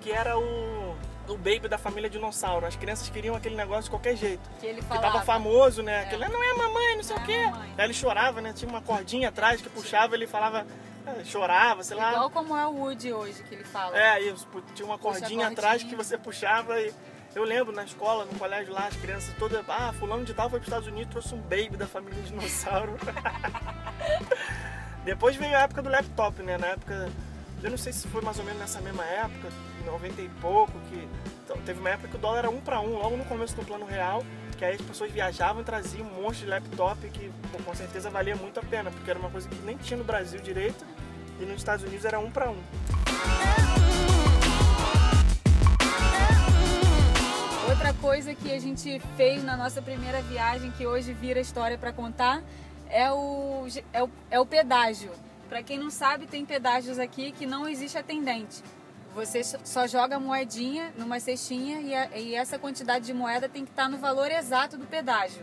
que 0.00 0.10
era 0.12 0.38
o. 0.38 0.96
O 1.28 1.36
Baby 1.36 1.68
da 1.68 1.78
família 1.78 2.10
Dinossauro. 2.10 2.66
As 2.66 2.74
crianças 2.74 3.08
queriam 3.08 3.36
aquele 3.36 3.54
negócio 3.54 3.84
de 3.84 3.90
qualquer 3.90 4.16
jeito. 4.16 4.42
Que 4.58 4.66
ele 4.66 4.80
Que 4.82 4.86
falava. 4.88 5.12
tava 5.12 5.24
famoso, 5.24 5.80
né? 5.80 6.00
Aquele, 6.02 6.26
não 6.28 6.42
é 6.42 6.52
mamãe, 6.54 6.96
não 6.96 7.02
sei 7.04 7.14
Não 7.16 7.22
o 7.22 7.24
é 7.24 7.26
quê. 7.32 7.46
mamãe. 7.46 7.74
Aí 7.78 7.84
ele 7.86 7.94
chorava, 7.94 8.40
né? 8.40 8.52
Tinha 8.52 8.68
uma 8.68 8.82
cordinha 8.82 9.28
atrás 9.28 9.62
que 9.62 9.68
puxava, 9.70 10.16
ele 10.16 10.26
falava. 10.26 10.66
eh, 11.06 11.24
Chorava, 11.24 11.84
sei 11.84 11.96
lá. 11.96 12.10
Igual 12.12 12.28
como 12.30 12.56
é 12.56 12.66
o 12.66 12.72
Woody 12.72 13.12
hoje, 13.12 13.40
que 13.44 13.54
ele 13.54 13.62
fala. 13.64 13.96
É, 13.96 14.20
isso, 14.20 14.46
tinha 14.74 14.84
uma 14.84 14.98
cordinha 14.98 15.20
cordinha. 15.28 15.48
atrás 15.48 15.82
que 15.84 15.94
você 15.94 16.18
puxava 16.18 16.78
e. 16.80 16.92
Eu 17.36 17.44
lembro 17.44 17.72
na 17.72 17.84
escola, 17.84 18.24
no 18.26 18.36
colégio 18.38 18.74
lá, 18.74 18.88
as 18.88 18.96
crianças 18.96 19.32
todas. 19.38 19.64
Ah, 19.68 19.92
fulano 19.98 20.24
de 20.24 20.34
tal 20.34 20.50
foi 20.50 20.58
para 20.58 20.64
os 20.64 20.68
Estados 20.68 20.88
Unidos, 20.88 21.10
trouxe 21.12 21.34
um 21.34 21.40
baby 21.40 21.76
da 21.78 21.86
família 21.86 22.20
dinossauro. 22.24 22.94
Depois 25.04 25.36
veio 25.36 25.56
a 25.56 25.60
época 25.62 25.82
do 25.82 25.88
laptop, 25.88 26.42
né? 26.42 26.58
Na 26.58 26.68
época. 26.68 27.10
Eu 27.62 27.70
não 27.70 27.78
sei 27.78 27.92
se 27.92 28.08
foi 28.08 28.20
mais 28.22 28.38
ou 28.38 28.44
menos 28.44 28.58
nessa 28.58 28.80
mesma 28.80 29.04
época, 29.04 29.48
90 29.86 30.20
e 30.20 30.28
pouco, 30.40 30.72
que 30.90 31.08
teve 31.64 31.78
uma 31.78 31.90
época 31.90 32.08
que 32.08 32.16
o 32.16 32.18
dólar 32.18 32.38
era 32.38 32.50
um 32.50 32.60
para 32.60 32.80
um, 32.80 32.98
logo 32.98 33.16
no 33.16 33.24
começo 33.24 33.54
do 33.54 33.64
plano 33.64 33.86
real, 33.86 34.24
que 34.58 34.64
aí 34.64 34.74
as 34.74 34.80
pessoas 34.80 35.12
viajavam 35.12 35.62
e 35.62 35.64
traziam 35.64 36.06
um 36.08 36.22
monte 36.22 36.38
de 36.38 36.46
laptop 36.46 37.08
que 37.10 37.30
pô, 37.52 37.62
com 37.62 37.72
certeza 37.72 38.10
valia 38.10 38.34
muito 38.34 38.58
a 38.58 38.62
pena, 38.64 38.90
porque 38.90 39.08
era 39.08 39.18
uma 39.18 39.30
coisa 39.30 39.48
que 39.48 39.54
nem 39.64 39.76
tinha 39.76 39.96
no 39.96 40.02
Brasil 40.02 40.40
direito 40.40 40.84
e 41.40 41.44
nos 41.44 41.58
Estados 41.58 41.84
Unidos 41.84 42.04
era 42.04 42.18
um 42.18 42.30
para 42.30 42.50
um. 42.50 42.58
Outra 47.68 47.94
coisa 47.94 48.34
que 48.34 48.52
a 48.52 48.60
gente 48.60 49.00
fez 49.16 49.42
na 49.42 49.56
nossa 49.56 49.80
primeira 49.80 50.20
viagem, 50.22 50.70
que 50.72 50.86
hoje 50.86 51.12
vira 51.12 51.40
história 51.40 51.78
para 51.78 51.92
contar, 51.92 52.42
é 52.92 53.10
o, 53.10 53.66
é 53.92 54.02
o, 54.04 54.10
é 54.30 54.38
o 54.40 54.46
pedágio. 54.46 55.10
Para 55.48 55.62
quem 55.62 55.78
não 55.78 55.90
sabe, 55.90 56.26
tem 56.26 56.44
pedágios 56.46 56.98
aqui 56.98 57.32
que 57.32 57.44
não 57.46 57.68
existe 57.68 57.98
atendente. 57.98 58.62
Você 59.14 59.42
só 59.44 59.86
joga 59.86 60.18
moedinha 60.18 60.92
numa 60.96 61.18
cestinha 61.20 61.80
e, 61.80 61.94
a- 61.94 62.18
e 62.18 62.34
essa 62.34 62.58
quantidade 62.58 63.04
de 63.04 63.12
moeda 63.12 63.48
tem 63.48 63.64
que 63.64 63.70
estar 63.70 63.88
no 63.88 63.98
valor 63.98 64.30
exato 64.30 64.76
do 64.78 64.86
pedágio. 64.86 65.42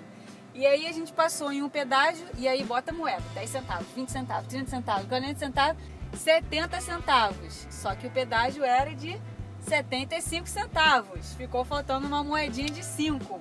E 0.55 0.65
aí 0.65 0.87
a 0.87 0.91
gente 0.91 1.13
passou 1.13 1.51
em 1.51 1.61
um 1.61 1.69
pedágio 1.69 2.25
e 2.37 2.47
aí 2.47 2.63
bota 2.63 2.91
moeda, 2.91 3.21
10 3.35 3.49
centavos, 3.49 3.87
20 3.95 4.09
centavos, 4.09 4.47
30 4.47 4.69
centavos, 4.69 5.07
40 5.07 5.39
centavos, 5.39 5.81
70 6.15 6.81
centavos. 6.81 7.67
Só 7.69 7.93
que 7.93 8.07
o 8.07 8.11
pedágio 8.11 8.63
era 8.63 8.95
de 8.95 9.19
75 9.61 10.47
centavos. 10.47 11.33
Ficou 11.35 11.63
faltando 11.63 12.07
uma 12.07 12.23
moedinha 12.23 12.69
de 12.69 12.83
5. 12.83 13.39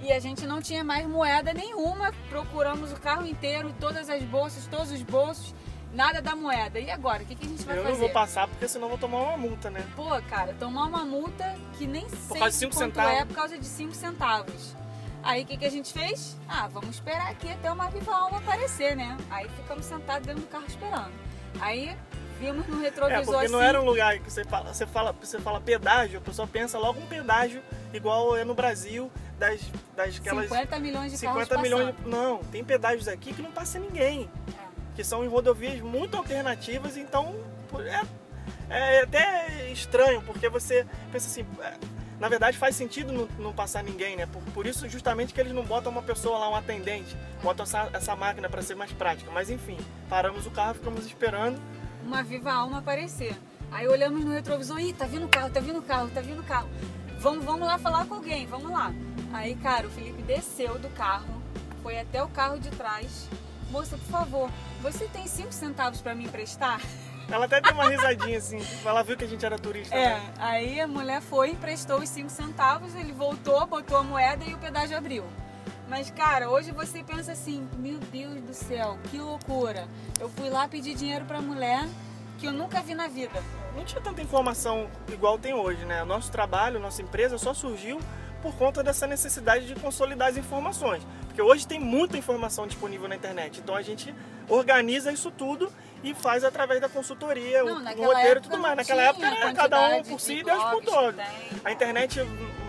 E 0.00 0.12
a 0.12 0.20
gente 0.20 0.46
não 0.46 0.62
tinha 0.62 0.84
mais 0.84 1.06
moeda 1.06 1.52
nenhuma. 1.52 2.12
Procuramos 2.28 2.92
o 2.92 2.96
carro 2.96 3.26
inteiro, 3.26 3.74
todas 3.80 4.08
as 4.08 4.22
bolsas, 4.22 4.66
todos 4.66 4.92
os 4.92 5.02
bolsos, 5.02 5.54
nada 5.92 6.22
da 6.22 6.36
moeda. 6.36 6.78
E 6.78 6.90
agora? 6.90 7.22
O 7.22 7.26
que, 7.26 7.34
que 7.34 7.44
a 7.44 7.48
gente 7.48 7.64
vai 7.64 7.76
Eu 7.76 7.82
fazer? 7.82 7.92
não 7.94 8.00
vou 8.00 8.10
passar 8.10 8.46
porque 8.46 8.68
senão 8.68 8.86
eu 8.86 8.90
vou 8.90 8.98
tomar 8.98 9.20
uma 9.22 9.36
multa, 9.36 9.70
né? 9.70 9.84
Pô, 9.96 10.04
cara, 10.28 10.54
tomar 10.58 10.84
uma 10.84 11.04
multa 11.04 11.56
que 11.76 11.86
nem 11.86 12.08
sei 12.08 12.38
causa 12.38 12.50
de 12.50 12.56
cinco 12.56 12.74
centavos. 12.76 13.12
é 13.12 13.24
por 13.24 13.34
causa 13.34 13.58
de 13.58 13.66
5 13.66 13.94
centavos. 13.94 14.76
Aí 15.20 15.42
o 15.42 15.46
que, 15.46 15.56
que 15.56 15.64
a 15.66 15.70
gente 15.70 15.92
fez? 15.92 16.38
Ah, 16.48 16.68
vamos 16.68 16.90
esperar 16.90 17.30
aqui 17.32 17.50
até 17.50 17.70
uma 17.72 17.90
viva 17.90 18.14
alma 18.14 18.38
aparecer, 18.38 18.96
né? 18.96 19.16
Aí 19.28 19.48
ficamos 19.48 19.84
sentados 19.84 20.24
dentro 20.26 20.42
do 20.42 20.48
carro 20.48 20.64
esperando. 20.68 21.12
Aí 21.60 21.96
vimos 22.40 22.66
no 22.66 22.80
retrovisor 22.80 23.18
É, 23.20 23.24
porque 23.24 23.44
assim. 23.46 23.52
não 23.52 23.60
era 23.62 23.80
um 23.80 23.84
lugar 23.84 24.18
que 24.18 24.30
você 24.30 24.44
fala, 24.44 24.72
você 24.72 24.86
fala, 24.86 25.12
você 25.12 25.38
fala 25.38 25.60
pedágio, 25.60 26.18
a 26.18 26.22
pessoa 26.22 26.46
pensa 26.46 26.78
logo 26.78 27.00
um 27.00 27.06
pedágio 27.06 27.62
igual 27.92 28.36
é 28.36 28.44
no 28.44 28.54
Brasil, 28.54 29.10
das, 29.38 29.60
das 29.96 30.16
aquelas 30.16 30.44
50 30.48 30.78
milhões 30.78 31.12
de 31.12 31.18
carros 31.24 31.42
50 31.44 31.62
milhões. 31.62 31.86
passando. 31.94 32.04
de- 32.04 32.10
Não, 32.10 32.38
tem 32.44 32.64
pedágios 32.64 33.08
aqui 33.08 33.32
que 33.32 33.42
não 33.42 33.50
passa 33.50 33.78
ninguém. 33.78 34.28
É. 34.48 34.68
Que 34.96 35.04
são 35.04 35.24
em 35.24 35.28
rodovias 35.28 35.80
muito 35.80 36.16
alternativas, 36.16 36.96
então 36.96 37.34
é, 37.78 38.02
é 38.68 39.02
até 39.02 39.70
estranho, 39.70 40.20
porque 40.22 40.48
você 40.48 40.86
pensa 41.12 41.28
assim. 41.28 41.46
é, 41.62 41.74
na 42.18 42.28
verdade 42.28 42.58
faz 42.58 42.74
sentido 42.74 43.12
não, 43.12 43.28
não 43.38 43.52
passar 43.52 43.84
ninguém, 43.84 44.16
né? 44.16 44.26
Por, 44.26 44.42
por 44.52 44.66
isso 44.66 44.88
justamente 44.88 45.32
que 45.32 45.40
eles 45.40 45.52
não 45.52 45.62
botam 45.62 45.92
uma 45.92 46.02
pessoa 46.02 46.36
lá, 46.38 46.48
um 46.50 46.56
atendente, 46.56 47.16
botam 47.40 47.62
essa, 47.62 47.88
essa 47.92 48.16
máquina 48.16 48.48
para 48.48 48.60
ser 48.60 48.74
mais 48.74 48.90
prática. 48.92 49.30
Mas 49.30 49.48
enfim, 49.50 49.76
paramos 50.08 50.44
o 50.46 50.50
carro, 50.50 50.74
ficamos 50.74 51.06
esperando. 51.06 51.60
Uma 52.08 52.22
viva 52.22 52.50
alma 52.50 52.78
aparecer. 52.78 53.36
Aí 53.70 53.86
olhamos 53.86 54.24
no 54.24 54.32
retrovisor, 54.32 54.80
ih, 54.80 54.94
tá 54.94 55.04
vindo 55.04 55.26
o 55.26 55.28
carro, 55.28 55.50
tá 55.50 55.60
vindo 55.60 55.78
o 55.78 55.82
carro, 55.82 56.08
tá 56.08 56.20
vindo 56.22 56.40
o 56.40 56.44
carro. 56.44 56.68
Vamos, 57.18 57.44
vamos 57.44 57.66
lá 57.66 57.78
falar 57.78 58.06
com 58.06 58.14
alguém, 58.14 58.46
vamos 58.46 58.70
lá. 58.72 58.92
Aí, 59.32 59.54
cara, 59.56 59.86
o 59.86 59.90
Felipe 59.90 60.22
desceu 60.22 60.78
do 60.78 60.88
carro, 60.90 61.42
foi 61.82 62.00
até 62.00 62.22
o 62.22 62.28
carro 62.28 62.58
de 62.58 62.70
trás. 62.70 63.28
Moça, 63.70 63.98
por 63.98 64.06
favor, 64.06 64.50
você 64.80 65.06
tem 65.08 65.26
cinco 65.26 65.52
centavos 65.52 66.00
pra 66.00 66.14
me 66.14 66.24
emprestar? 66.24 66.80
Ela 67.30 67.44
até 67.44 67.60
deu 67.60 67.74
uma 67.74 67.90
risadinha 67.90 68.38
assim, 68.38 68.58
ela 68.86 69.02
viu 69.02 69.14
que 69.14 69.24
a 69.24 69.28
gente 69.28 69.44
era 69.44 69.58
turista. 69.58 69.94
É, 69.94 70.14
né? 70.14 70.32
aí 70.38 70.80
a 70.80 70.86
mulher 70.86 71.20
foi, 71.20 71.50
emprestou 71.50 71.98
os 71.98 72.08
cinco 72.08 72.30
centavos, 72.30 72.94
ele 72.94 73.12
voltou, 73.12 73.66
botou 73.66 73.98
a 73.98 74.02
moeda 74.02 74.46
e 74.46 74.54
o 74.54 74.56
pedágio 74.56 74.96
abriu. 74.96 75.22
Mas, 75.88 76.10
cara, 76.10 76.50
hoje 76.50 76.70
você 76.70 77.02
pensa 77.02 77.32
assim, 77.32 77.66
meu 77.78 77.98
Deus 77.98 78.40
do 78.42 78.52
céu, 78.52 78.98
que 79.10 79.18
loucura. 79.18 79.88
Eu 80.20 80.28
fui 80.28 80.50
lá 80.50 80.68
pedir 80.68 80.94
dinheiro 80.94 81.24
pra 81.24 81.40
mulher 81.40 81.88
que 82.38 82.46
eu 82.46 82.52
nunca 82.52 82.80
vi 82.82 82.94
na 82.94 83.08
vida. 83.08 83.42
Não 83.74 83.84
tinha 83.84 84.00
tanta 84.00 84.20
informação 84.20 84.88
igual 85.10 85.38
tem 85.38 85.54
hoje, 85.54 85.84
né? 85.84 86.04
Nosso 86.04 86.30
trabalho, 86.30 86.78
nossa 86.78 87.00
empresa 87.00 87.38
só 87.38 87.54
surgiu 87.54 87.98
por 88.42 88.54
conta 88.54 88.82
dessa 88.82 89.06
necessidade 89.06 89.66
de 89.66 89.74
consolidar 89.76 90.28
as 90.28 90.36
informações. 90.36 91.02
Porque 91.26 91.40
hoje 91.40 91.66
tem 91.66 91.80
muita 91.80 92.18
informação 92.18 92.66
disponível 92.66 93.08
na 93.08 93.16
internet. 93.16 93.60
Então 93.60 93.74
a 93.74 93.82
gente 93.82 94.14
organiza 94.48 95.10
isso 95.10 95.30
tudo 95.30 95.72
e 96.04 96.14
faz 96.14 96.44
através 96.44 96.80
da 96.80 96.88
consultoria, 96.88 97.64
Não, 97.64 97.82
o, 97.82 98.06
roteiro 98.06 98.40
e 98.40 98.42
tudo 98.42 98.58
mais. 98.58 98.76
Naquela 98.76 99.02
época 99.02 99.26
era 99.26 99.52
cada 99.54 99.88
um 99.96 100.02
por 100.02 100.20
si 100.20 100.34
e 100.34 100.44
Deus 100.44 100.62
por 100.64 100.84
todos. 100.84 101.20
A 101.64 101.72
internet 101.72 102.20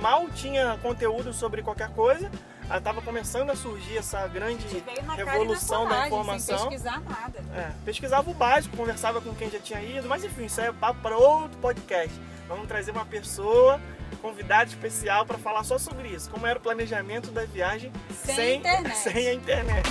mal 0.01 0.27
tinha 0.29 0.79
conteúdo 0.81 1.33
sobre 1.33 1.61
qualquer 1.61 1.89
coisa. 1.89 2.31
Estava 2.77 3.01
começando 3.01 3.49
a 3.49 3.55
surgir 3.55 3.97
essa 3.97 4.27
grande 4.27 4.83
revolução 5.15 5.87
da 5.87 6.05
informação. 6.05 6.57
Sem 6.59 6.69
pesquisar 6.69 7.01
nada. 7.01 7.39
É, 7.55 7.71
pesquisava 7.83 8.29
o 8.29 8.33
básico, 8.33 8.77
conversava 8.77 9.19
com 9.19 9.33
quem 9.33 9.49
já 9.49 9.59
tinha 9.59 9.81
ido, 9.81 10.07
mas 10.07 10.23
enfim, 10.23 10.45
isso 10.45 10.61
é 10.61 10.71
papo 10.71 11.01
para 11.01 11.17
outro 11.17 11.57
podcast. 11.57 12.13
Vamos 12.47 12.67
trazer 12.67 12.91
uma 12.91 13.05
pessoa, 13.05 13.81
convidada 14.21 14.69
especial 14.69 15.25
para 15.25 15.37
falar 15.39 15.63
só 15.63 15.79
sobre 15.79 16.09
isso, 16.09 16.29
como 16.29 16.45
era 16.45 16.59
o 16.59 16.61
planejamento 16.61 17.31
da 17.31 17.43
viagem 17.43 17.91
Sem 18.23 18.57
internet. 18.57 18.97
sem 18.97 19.27
a 19.27 19.33
internet. 19.33 19.89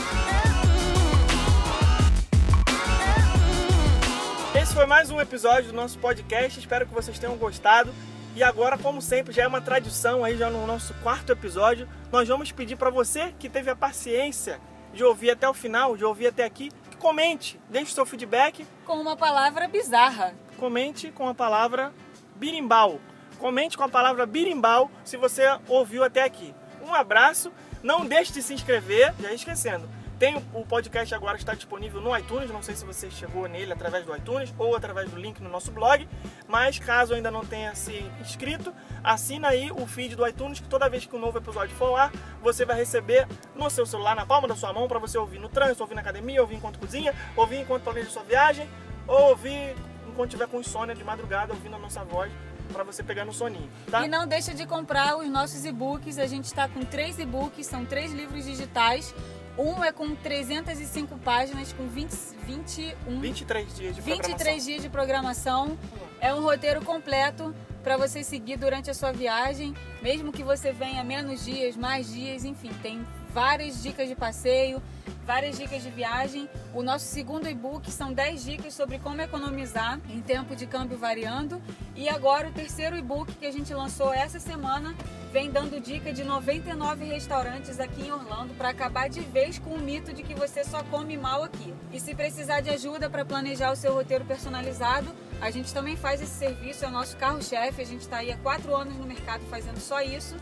Esse 4.61 4.73
foi 4.73 4.87
mais 4.87 5.11
um 5.11 5.21
episódio 5.21 5.71
do 5.71 5.77
nosso 5.77 5.99
podcast, 5.99 6.61
espero 6.61 6.87
que 6.87 6.95
vocês 6.95 7.19
tenham 7.19 7.37
gostado. 7.37 7.93
E 8.35 8.43
agora, 8.43 8.79
como 8.79 9.03
sempre, 9.03 9.33
já 9.33 9.43
é 9.43 9.49
uma 9.49 9.61
tradição 9.61 10.23
aí 10.23 10.37
já 10.37 10.49
no 10.49 10.67
nosso 10.67 10.95
quarto 11.03 11.33
episódio, 11.33 11.89
nós 12.13 12.29
vamos 12.29 12.53
pedir 12.53 12.77
para 12.77 12.91
você 12.91 13.35
que 13.39 13.49
teve 13.49 13.69
a 13.71 13.77
paciência 13.77 14.61
de 14.93 15.03
ouvir 15.03 15.31
até 15.31 15.49
o 15.49 15.55
final, 15.55 15.97
de 15.97 16.05
ouvir 16.05 16.29
até 16.29 16.45
aqui, 16.45 16.71
que 16.91 16.97
comente, 16.97 17.61
deixe 17.69 17.93
seu 17.93 18.07
feedback, 18.07 18.67
Com 18.85 18.95
uma 19.01 19.17
palavra 19.17 19.67
bizarra. 19.69 20.35
comente 20.57 21.11
com 21.11 21.29
a 21.29 21.35
palavra 21.35 21.93
birimbau. 22.37 23.01
Comente 23.39 23.77
com 23.77 23.85
a 23.85 23.89
palavra 23.89 24.25
birimbau 24.27 24.91
se 25.05 25.17
você 25.17 25.43
ouviu 25.69 26.03
até 26.05 26.23
aqui. 26.23 26.55
Um 26.83 26.95
abraço, 26.95 27.53
não 27.83 28.05
deixe 28.07 28.33
de 28.33 28.43
se 28.43 28.55
inscrever, 28.55 29.15
já 29.21 29.33
esquecendo. 29.33 29.89
Tem 30.19 30.37
o- 30.53 30.65
podcast 30.67 31.15
agora 31.15 31.37
está 31.37 31.55
disponível 31.55 32.01
no 32.01 32.17
iTunes, 32.17 32.51
não 32.51 32.61
sei 32.63 32.75
se 32.75 32.85
você 32.85 33.09
chegou 33.09 33.47
nele 33.49 33.73
através 33.73 34.05
do 34.05 34.15
iTunes 34.17 34.53
ou 34.59 34.75
através 34.75 35.09
do 35.11 35.17
link 35.17 35.41
no 35.41 35.49
nosso 35.49 35.71
blog, 35.71 36.09
mas 36.49 36.79
caso 36.79 37.15
ainda 37.15 37.31
não 37.31 37.45
tenha 37.45 37.73
se 37.77 38.05
inscrito, 38.21 38.75
assina 39.03 39.49
aí 39.49 39.71
o 39.71 39.87
feed 39.87 40.17
do 40.17 40.27
iTunes 40.27 40.59
que 40.59 40.69
toda 40.69 40.89
vez 40.89 41.07
que 41.07 41.15
um 41.15 41.21
novo 41.21 41.39
episódio 41.39 41.75
for 41.77 41.91
lá, 41.93 42.11
você 42.43 42.65
vai 42.65 42.77
receber 42.77 43.29
no 43.55 43.71
seu 43.71 43.87
celular, 43.87 44.17
na 44.17 44.27
palma 44.27 44.49
da 44.49 44.57
sua 44.57 44.73
mão, 44.73 44.89
para 44.89 44.99
você 44.99 45.17
ouvir 45.17 45.39
no 45.39 45.49
trânsito, 45.49 45.83
ouvir 45.83 45.95
na 45.95 46.01
academia, 46.01 46.41
ouvir 46.41 46.57
enquanto 46.57 46.79
cozinha, 46.81 47.15
ouvir 47.37 47.61
enquanto 47.61 47.85
planeja 47.85 48.11
sua 48.11 48.25
viagem, 48.25 48.69
ou 49.07 49.31
ouvir 49.31 49.77
enquanto 50.09 50.31
tiver 50.31 50.49
com 50.49 50.59
insônia 50.59 50.95
de 50.97 51.05
madrugada, 51.05 51.53
ouvindo 51.53 51.77
a 51.77 51.79
nossa 51.79 52.03
voz, 52.05 52.33
para 52.73 52.83
você 52.85 53.03
pegar 53.03 53.25
no 53.25 53.33
soninho, 53.33 53.71
tá? 53.91 54.05
E 54.05 54.09
não 54.09 54.27
deixa 54.27 54.53
de 54.53 54.67
comprar 54.67 55.17
os 55.17 55.27
nossos 55.31 55.65
e-books. 55.65 56.19
A 56.19 56.27
gente 56.27 56.45
está 56.45 56.69
com 56.69 56.85
três 56.85 57.19
e-books, 57.19 57.67
são 57.67 57.83
três 57.87 58.13
livros 58.13 58.45
digitais. 58.45 59.15
Um 59.59 59.83
é 59.83 59.91
com 59.91 60.15
305 60.15 61.19
páginas, 61.19 61.73
com 61.73 61.89
20, 61.89 62.11
21 62.47 63.21
23 63.21 63.75
dias 63.75 63.97
de 63.97 64.03
programação. 64.03 64.37
23 64.37 64.65
dias 64.65 64.83
de 64.83 64.89
programação. 64.89 65.79
É 66.21 66.33
um 66.33 66.41
roteiro 66.41 66.85
completo 66.85 67.53
para 67.83 67.97
você 67.97 68.23
seguir 68.23 68.57
durante 68.57 68.91
a 68.91 68.95
sua 68.95 69.11
viagem, 69.13 69.75
mesmo 70.01 70.31
que 70.31 70.45
você 70.45 70.73
venha 70.73 71.03
menos 71.03 71.45
dias, 71.45 71.77
mais 71.77 72.13
dias, 72.13 72.45
enfim, 72.45 72.71
tem 72.83 73.05
várias 73.33 73.83
dicas 73.83 74.09
de 74.09 74.15
passeio, 74.15 74.83
várias 75.27 75.59
dicas 75.59 75.83
de 75.83 75.91
viagem. 75.91 76.49
O 76.73 76.83
nosso 76.83 77.05
segundo 77.05 77.49
e-book 77.49 77.91
são 77.91 78.13
10 78.13 78.45
dicas 78.45 78.73
sobre 78.75 78.99
como 78.99 79.21
economizar 79.21 80.01
em 80.09 80.21
tempo 80.21 80.57
de 80.57 80.67
câmbio 80.67 80.97
variando. 80.97 81.61
E 81.95 82.09
agora 82.09 82.49
o 82.49 82.53
terceiro 82.53 82.97
e-book 82.97 83.35
que 83.35 83.47
a 83.47 83.53
gente 83.53 83.73
lançou 83.75 84.13
essa 84.13 84.41
semana 84.41 84.95
vem 85.31 85.51
dando 85.51 85.79
dica 85.81 86.13
de 86.13 86.25
99 86.25 87.05
restaurantes 87.05 87.79
aqui 87.79 88.07
em 88.07 88.11
Orlando 88.11 88.55
para 88.55 88.71
acabar 88.71 89.11
de 89.11 89.21
vez 89.21 89.59
com 89.59 89.71
o 89.71 89.79
mito 89.79 90.15
de 90.15 90.23
que 90.23 90.35
você 90.35 90.65
só 90.65 90.83
come 90.85 91.19
mal 91.19 91.43
aqui. 91.43 91.75
E 91.93 92.01
se 92.01 92.15
precisar 92.15 92.61
de 92.61 92.71
ajuda 92.71 93.11
para 93.11 93.25
planejar 93.25 93.71
o 93.71 93.77
seu 93.77 93.93
roteiro 93.93 94.25
personalizado, 94.25 95.15
a 95.41 95.51
gente 95.51 95.75
também 95.75 95.97
faz 95.97 96.23
esse 96.23 96.33
serviço, 96.33 96.85
é 96.85 96.89
o 96.89 96.91
nosso 96.91 97.17
carro-chefe. 97.17 97.83
A 97.83 97.87
gente 97.87 98.01
está 98.01 98.19
aí 98.19 98.33
há 98.33 98.37
quatro 98.39 98.75
anos 98.75 98.97
no 98.97 99.05
mercado 99.05 99.45
fazendo 99.51 99.79
só 99.79 100.01
isso. 100.01 100.35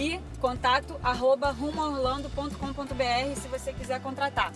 E 0.00 0.18
contato 0.40 0.98
arroba 1.02 1.50
rumoorlando.com.br 1.50 3.34
se 3.36 3.48
você 3.48 3.70
quiser 3.70 4.00
contratar. 4.00 4.50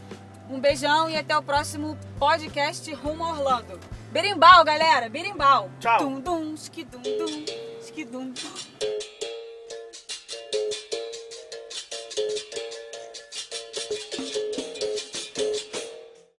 Um 0.49 0.59
beijão 0.59 1.11
e 1.11 1.17
até 1.19 1.37
o 1.37 1.43
próximo 1.43 1.99
podcast 2.19 2.91
Rumo 2.95 3.25
Orlando. 3.25 3.79
Berimbau, 4.11 4.65
galera, 4.65 5.07
berimbau. 5.11 5.69
Tchau. 5.79 5.99
Dum, 5.99 6.21
dum, 6.21 6.55
esquidum, 6.55 7.03
dum, 7.03 7.45
esquidum, 7.79 8.31
dum. 8.31 9.14